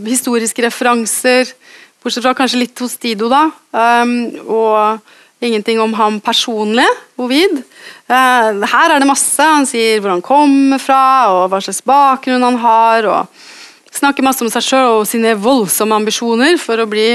[0.06, 1.52] historiske referanser,
[2.02, 3.44] bortsett fra kanskje litt hos Dido, da.
[4.42, 4.98] og
[5.40, 6.86] Ingenting om ham personlig,
[7.18, 7.60] Ovid.
[8.10, 9.42] Eh, her er det masse.
[9.42, 13.06] Han sier hvor han kommer fra, og hva slags bakgrunn han har.
[13.06, 17.12] og Snakker masse om seg sjøl og sine voldsomme ambisjoner for å bli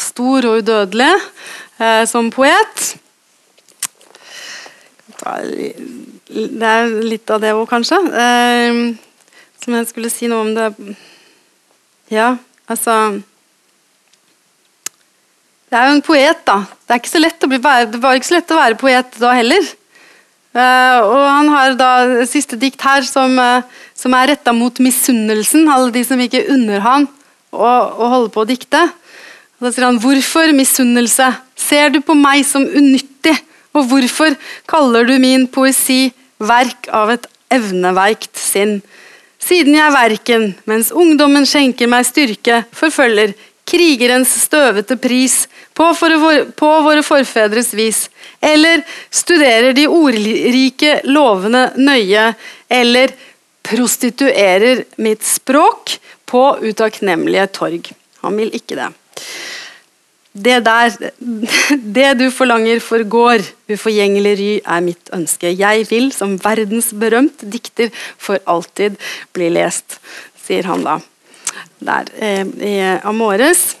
[0.00, 1.12] stor og udødelig
[1.78, 2.88] eh, som poet.
[6.30, 8.00] Det er litt av det òg, kanskje.
[8.16, 8.80] Eh,
[9.60, 10.72] som jeg skulle si noe om det
[12.10, 12.32] Ja,
[12.66, 13.20] altså
[15.70, 16.56] det er jo en poet, da.
[16.66, 19.20] Det, er ikke så lett å bli, det var ikke så lett å være poet
[19.22, 19.68] da heller.
[20.50, 21.90] Uh, og han har da
[22.26, 25.68] siste dikt her som, uh, som er retta mot misunnelsen.
[25.70, 27.06] Alle de som ikke unner han
[27.54, 28.82] å, å holde på å dikte.
[29.60, 31.28] Og da sier han hvorfor misunnelse?
[31.54, 33.36] Ser du på meg som unyttig?
[33.70, 34.34] Og hvorfor
[34.66, 36.08] kaller du min poesi
[36.42, 38.80] verk av et evneveikt sinn?
[39.40, 43.36] Siden jeg verken, mens ungdommen skjenker meg styrke, forfølger
[43.70, 45.44] krigerens støvete pris
[45.80, 48.04] på, for, på våre forfedres vis,
[48.44, 52.26] eller studerer de ordrike lovene nøye,
[52.68, 53.14] eller
[53.64, 55.96] prostituerer mitt språk
[56.28, 57.88] på utakknemlige torg.
[58.20, 58.90] Han vil ikke det.
[60.30, 60.92] Det der
[61.98, 65.54] Det du forlanger forgår, uforgjengelig ry er mitt ønske.
[65.56, 69.00] Jeg vil, som verdensberømt dikter, for alltid
[69.32, 69.98] bli lest,
[70.44, 71.00] sier han da
[71.80, 72.74] der eh, i
[73.08, 73.79] Amores.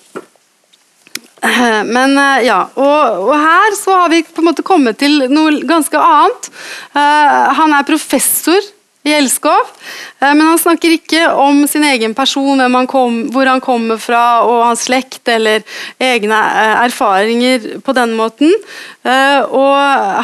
[1.94, 5.62] Men eh, ja, og, og, her så har vi på en måte kommet til noe
[5.68, 6.50] ganske annet.
[6.92, 8.60] Uh, han er professor
[9.02, 9.68] i Elskov.
[10.20, 14.42] Eh, men han snakker ikke om sin egen person, han kom, hvor han kommer fra
[14.44, 15.64] og hans slekt eller
[16.00, 18.52] egne eh, erfaringer på den måten.
[19.00, 19.76] Eh, og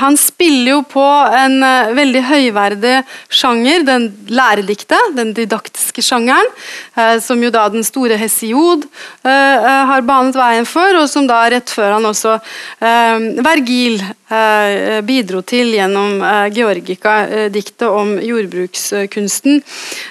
[0.03, 1.05] han spiller jo på
[1.39, 1.59] en
[1.97, 2.97] veldig høyverdig
[3.33, 6.49] sjanger, den lærediktet, den didaktiske sjangeren,
[7.23, 8.87] som jo da den store Hesiod
[9.25, 12.37] har banet veien for, og som da rett før han også
[13.45, 14.01] Vergil
[15.07, 16.23] bidro til gjennom
[16.57, 19.61] Georgica-diktet om jordbrukskunsten.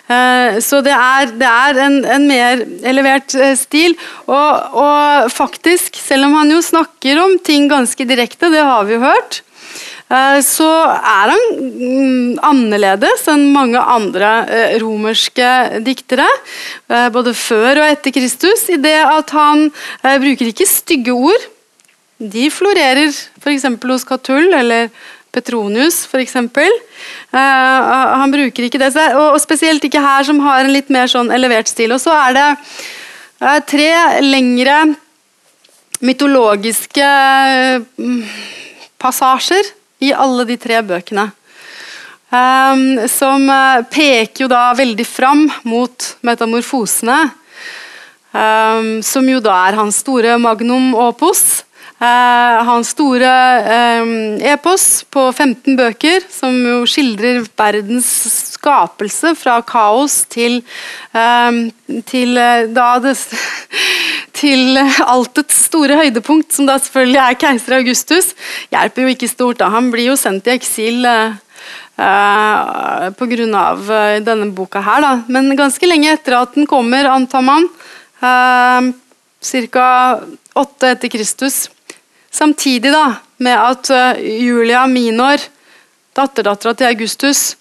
[0.05, 3.95] Eh, så det er, det er en, en, mer elevert eh, stil.
[4.25, 8.95] Og, og, faktisk, selv om han jo snakker om ting ganske direkte, det har vi
[8.95, 9.41] jo hørt,
[10.09, 14.31] eh, så er han mm, annerledes enn mange andre
[14.81, 16.27] romerske diktere.
[17.13, 19.67] Både før og etter Kristus, i det at han
[20.01, 21.51] bruker ikke stygge ord.
[22.15, 23.67] De florerer f.eks.
[23.83, 24.89] hos Catull eller
[25.35, 26.37] Petronius f.eks.
[26.39, 31.33] Uh, han bruker ikke det, og spesielt ikke her, som har en litt mer sånn
[31.35, 31.95] elevert stil.
[31.95, 32.47] Og så er det
[33.67, 33.89] tre
[34.23, 34.95] lengre
[36.03, 38.35] mytologiske uh,
[39.01, 39.71] passasjer
[40.03, 41.29] i alle de tre bøkene.
[42.35, 43.45] Um, som
[43.93, 47.19] peker jo da veldig fram mot metamorfosene.
[48.35, 51.63] Um, som jo da er hans store magnum opus.
[51.95, 53.31] Uh, hans store
[54.01, 54.09] um,
[54.43, 58.09] epos på 15 bøker, som jo skildrer verdens
[58.57, 60.59] skapelse fra kaos til,
[62.09, 62.41] til
[62.75, 63.15] da det,
[64.35, 68.33] til altets store høydepunkt, som da selvfølgelig er keiser Augustus,
[68.73, 69.59] hjelper jo ikke stort.
[69.61, 69.71] da.
[69.73, 71.37] Han blir jo sendt i eksil uh,
[71.99, 73.65] uh, pga.
[74.25, 75.05] Denne boka her.
[75.05, 75.13] Da.
[75.31, 77.69] Men ganske lenge etter at den kommer, antar man,
[78.21, 78.91] uh,
[79.71, 79.87] ca.
[80.55, 81.65] åtte etter Kristus,
[82.35, 85.39] Samtidig da, med at eh, Julia Minor,
[86.15, 87.53] datterdattera til Augustus,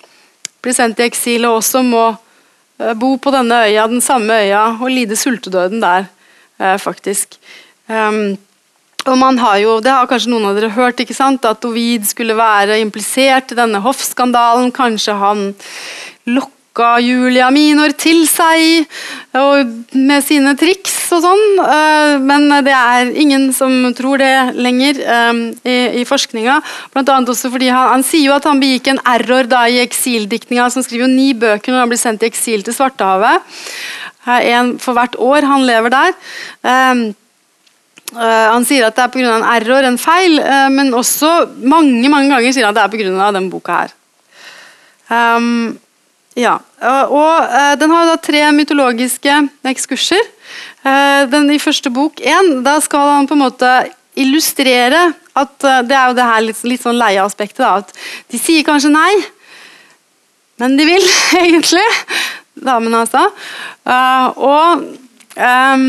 [0.65, 4.65] blir sendt i eksil og også må eh, bo på denne øya, den samme øya,
[4.81, 6.14] og lide sultedøden der, eh,
[6.81, 7.39] faktisk.
[7.89, 8.37] Um,
[9.05, 12.07] og man har jo, Det har kanskje noen av dere hørt, ikke sant, at Ovid
[12.09, 14.73] skulle være implisert i denne hoffskandalen.
[14.73, 15.51] Kanskje han
[16.25, 18.89] lokka Julia Minor til seg
[19.93, 21.45] med sine triks og sånn.
[21.61, 26.57] Eh, men det er ingen som tror det lenger eh, i, forskninga.
[26.97, 29.83] Blant annet også fordi han, han, sier jo at han begikk en error da i
[29.85, 30.65] eksildiktninga.
[30.65, 33.45] Han skriver jo ni bøker når han blir sendt i eksil til Svartehavet.
[34.27, 36.17] Eh, en for hvert år han lever der.
[38.15, 39.37] han sier at det er pga.
[39.37, 40.39] en error, en feil,
[40.71, 43.33] men også mange mange ganger sier han at det er pga.
[43.33, 43.95] denne boka her.
[45.11, 45.75] Um,
[46.35, 49.35] ja, og uh, Den har da tre mytologiske
[49.71, 50.23] ekskurser.
[50.85, 53.71] Uh, den I første bok én da skal han på en måte
[54.19, 57.63] illustrere at uh, Det er jo det her litt, litt sånn leie-aspektet.
[57.63, 57.93] At
[58.33, 59.13] de sier kanskje nei,
[60.63, 61.07] men de vil
[61.45, 61.87] egentlig.
[62.55, 63.25] Damene, altså.
[63.83, 64.85] Uh, og,
[65.35, 65.89] um,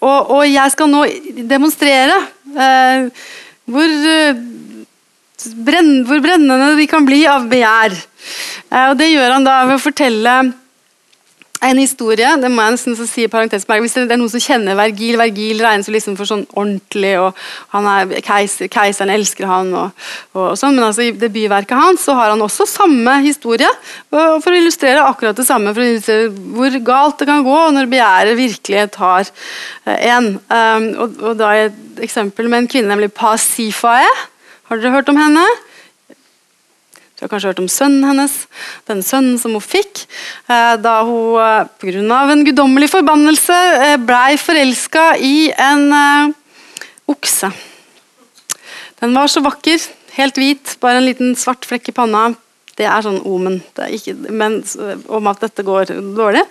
[0.00, 1.02] og, og, jeg skal nå
[1.50, 2.20] demonstrere
[2.54, 3.08] uh,
[3.68, 3.96] hvor,
[6.06, 7.98] hvor brennende de kan bli av begjær.
[8.88, 10.38] og det gjør han da ved å fortelle
[11.64, 14.78] en historie det må jeg nesten si i parentes, Hvis det er noen som kjenner
[14.78, 17.34] Vergil Vergil regnes liksom for sånn ordentlig, og
[17.74, 22.14] han er keiser, keiseren elsker han og, og, sånn, men altså i debutverket hans så
[22.18, 23.68] har han også samme historie.
[24.10, 27.90] For å illustrere akkurat det samme, for å illustrere hvor galt det kan gå når
[27.90, 30.34] begjæret virkelig tar eh, en.
[30.50, 34.06] Um, og, og da er et eksempel med en kvinne, nemlig Pasifae.
[34.68, 35.44] Har dere hørt om henne?
[37.18, 38.34] Du har kanskje hørt om sønnen hennes,
[38.86, 40.04] den sønnen som hun fikk
[40.46, 42.18] eh, da hun eh, pga.
[42.30, 45.90] en guddommelig forbannelse eh, blei forelska i en
[47.10, 47.50] okse.
[49.02, 49.82] Den var så vakker,
[50.14, 52.28] helt hvit, bare en liten svart flekk i panna.
[52.78, 54.60] Det er sånn omen er ikke, men,
[55.10, 56.44] om at dette går dårlig.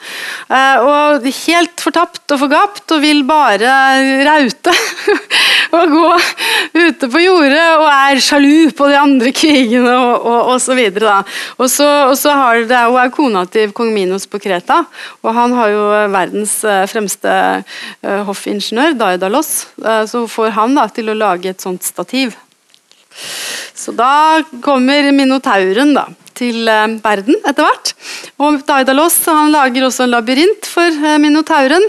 [0.51, 3.72] Og helt fortapt og forgapt og vil bare
[4.28, 4.76] raute.
[5.76, 6.09] og gå
[6.78, 11.20] ute på jordet og er sjalu på de andre krigene og, og, og så videre.
[11.57, 14.84] Og så, har det, Hun er kona til kong Minos på Kreta,
[15.24, 20.88] og han har jo verdens eh, fremste uh, hoffingeniør, Daidalos, uh, så får han da
[20.91, 22.36] til å lage et sånt stativ.
[23.78, 26.07] Så da kommer minotauren da,
[26.38, 27.93] til eh, verden etter hvert.
[28.43, 31.83] Og Daidalos han lager også en labyrint for eh, minotauren,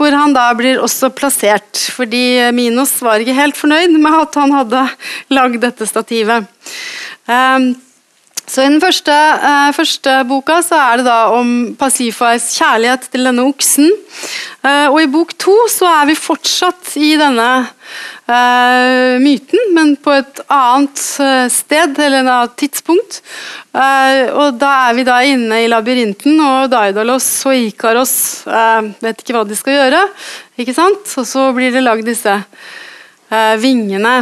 [0.00, 1.86] hvor han da blir også plassert.
[1.96, 4.84] Fordi Minos var ikke helt fornøyd med at han hadde
[5.34, 6.46] lagd dette stativet.
[8.44, 13.46] Så I den første, eh, første, boka er det da om Pasifas kjærlighet til denne
[13.48, 13.88] oksen.
[14.62, 17.48] Eh, og I bok to så er vi fortsatt i denne
[18.28, 21.00] eh, myten, men på et annet
[21.52, 23.22] sted eller et annet tidspunkt.
[23.74, 29.44] og Da er vi da inne i labyrinten, og Daidalos og Ikaros vet ikke hva
[29.48, 30.02] de skal gjøre.
[30.58, 31.16] ikke sant?
[31.16, 32.36] Og så blir det lagd disse
[33.58, 34.18] vingene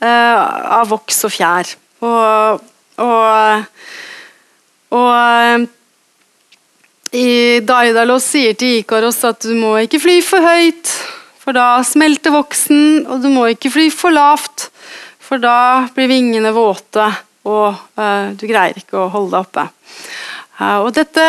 [0.00, 1.74] av voks og fjær.
[2.04, 2.62] Og
[3.02, 3.64] og,
[4.94, 5.66] og
[7.14, 10.90] i Daidalos sier til Ikaros at du må ikke fly for høyt,
[11.38, 14.68] for da smelter voksen, og du må ikke fly for lavt,
[15.22, 17.06] for da blir vingene våte,
[17.46, 19.66] og uh, du greier ikke å holde deg oppe.
[20.58, 21.24] Uh, og dette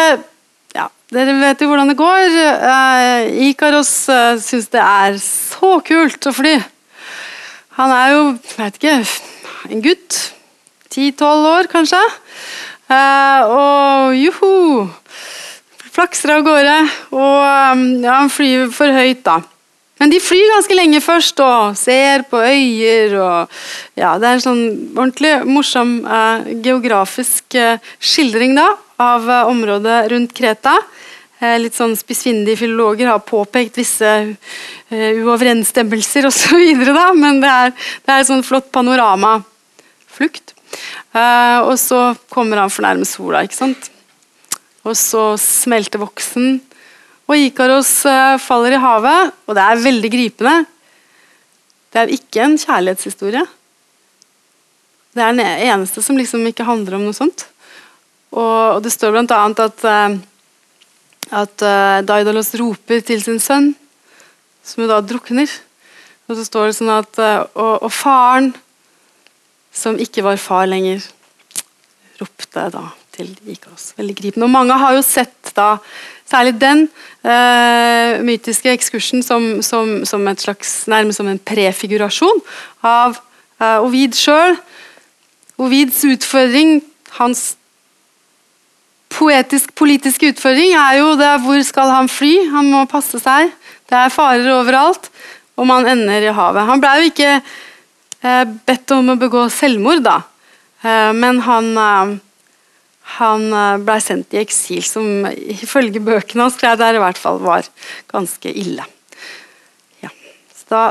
[0.76, 2.38] ja, Dere vet jo hvordan det går.
[2.66, 6.56] Uh, Ikaros uh, syns det er så kult å fly.
[7.78, 8.24] Han er jo,
[8.56, 8.98] vet ikke,
[9.70, 10.22] en gutt
[10.96, 12.00] ti-tolv år, kanskje.
[12.88, 14.54] Uh, og joho!
[15.96, 16.78] Flakser av gårde.
[17.16, 19.42] Og um, ja, han flyr for høyt, da.
[20.00, 23.54] Men de flyr ganske lenge først og ser på øyer og
[23.96, 28.66] ja, Det er en sånn ordentlig morsom eh, geografisk eh, skildring da,
[29.00, 30.76] av området rundt Kreta.
[31.64, 34.12] litt sånn spissfindige filologer har påpekt visse
[34.92, 36.60] uoverensstemmelser osv.,
[37.16, 37.74] men det er,
[38.04, 39.38] det er et sånn flott panorama.
[40.12, 40.55] Flukt.
[41.16, 42.00] Uh, og så
[42.32, 43.90] kommer han for nærme sola, ikke sant.
[44.86, 46.58] Og så smelter voksen,
[47.26, 49.32] og Ikaros uh, faller i havet.
[49.48, 50.56] Og det er veldig gripende.
[51.94, 53.46] Det er ikke en kjærlighetshistorie.
[55.16, 57.48] Det er den eneste som liksom ikke handler om noe sånt.
[58.36, 59.40] Og, det står bl.a.
[59.48, 61.66] at, uh, at
[62.06, 63.72] Daidalos roper til sin sønn,
[64.66, 65.50] som jo da drukner.
[66.28, 68.52] Og så står det sånn at og, og faren
[69.76, 71.04] som ikke var far lenger,
[72.20, 73.92] ropte da til Ikaros.
[74.00, 74.48] Veldig gripende.
[74.48, 75.76] Og mange har jo sett da
[76.28, 76.88] særlig den
[77.26, 82.42] uh, mytiske ekskursen som, som, som, et slags, nærmest som en prefigurasjon
[82.84, 83.20] av
[83.62, 84.58] uh, Ovid sjøl.
[85.62, 86.82] Ovids utfordring,
[87.20, 87.54] hans
[89.16, 92.34] poetisk-politiske utfordring, er jo det hvor skal han fly?
[92.52, 93.54] Han må passe seg.
[93.88, 95.08] Det er farer overalt,
[95.56, 96.68] og man ender i havet.
[96.68, 97.65] Han ble jo ikke Eh,
[98.66, 100.20] bedt om å begå selvmord, da.
[100.82, 102.14] Eh, men han, eh,
[103.20, 103.48] han
[103.86, 107.68] ble sendt i eksil, som ifølge bøkene han skrev der, i hvert fall var
[108.12, 108.86] ganske ille.
[110.02, 110.14] Ja.
[110.56, 110.86] Så da,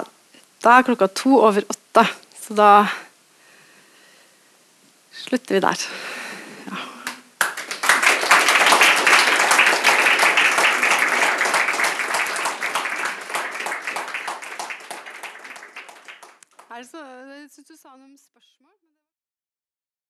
[0.62, 2.07] da er klokka to over åtte,
[2.45, 2.70] så da
[5.24, 5.89] slutter vi der.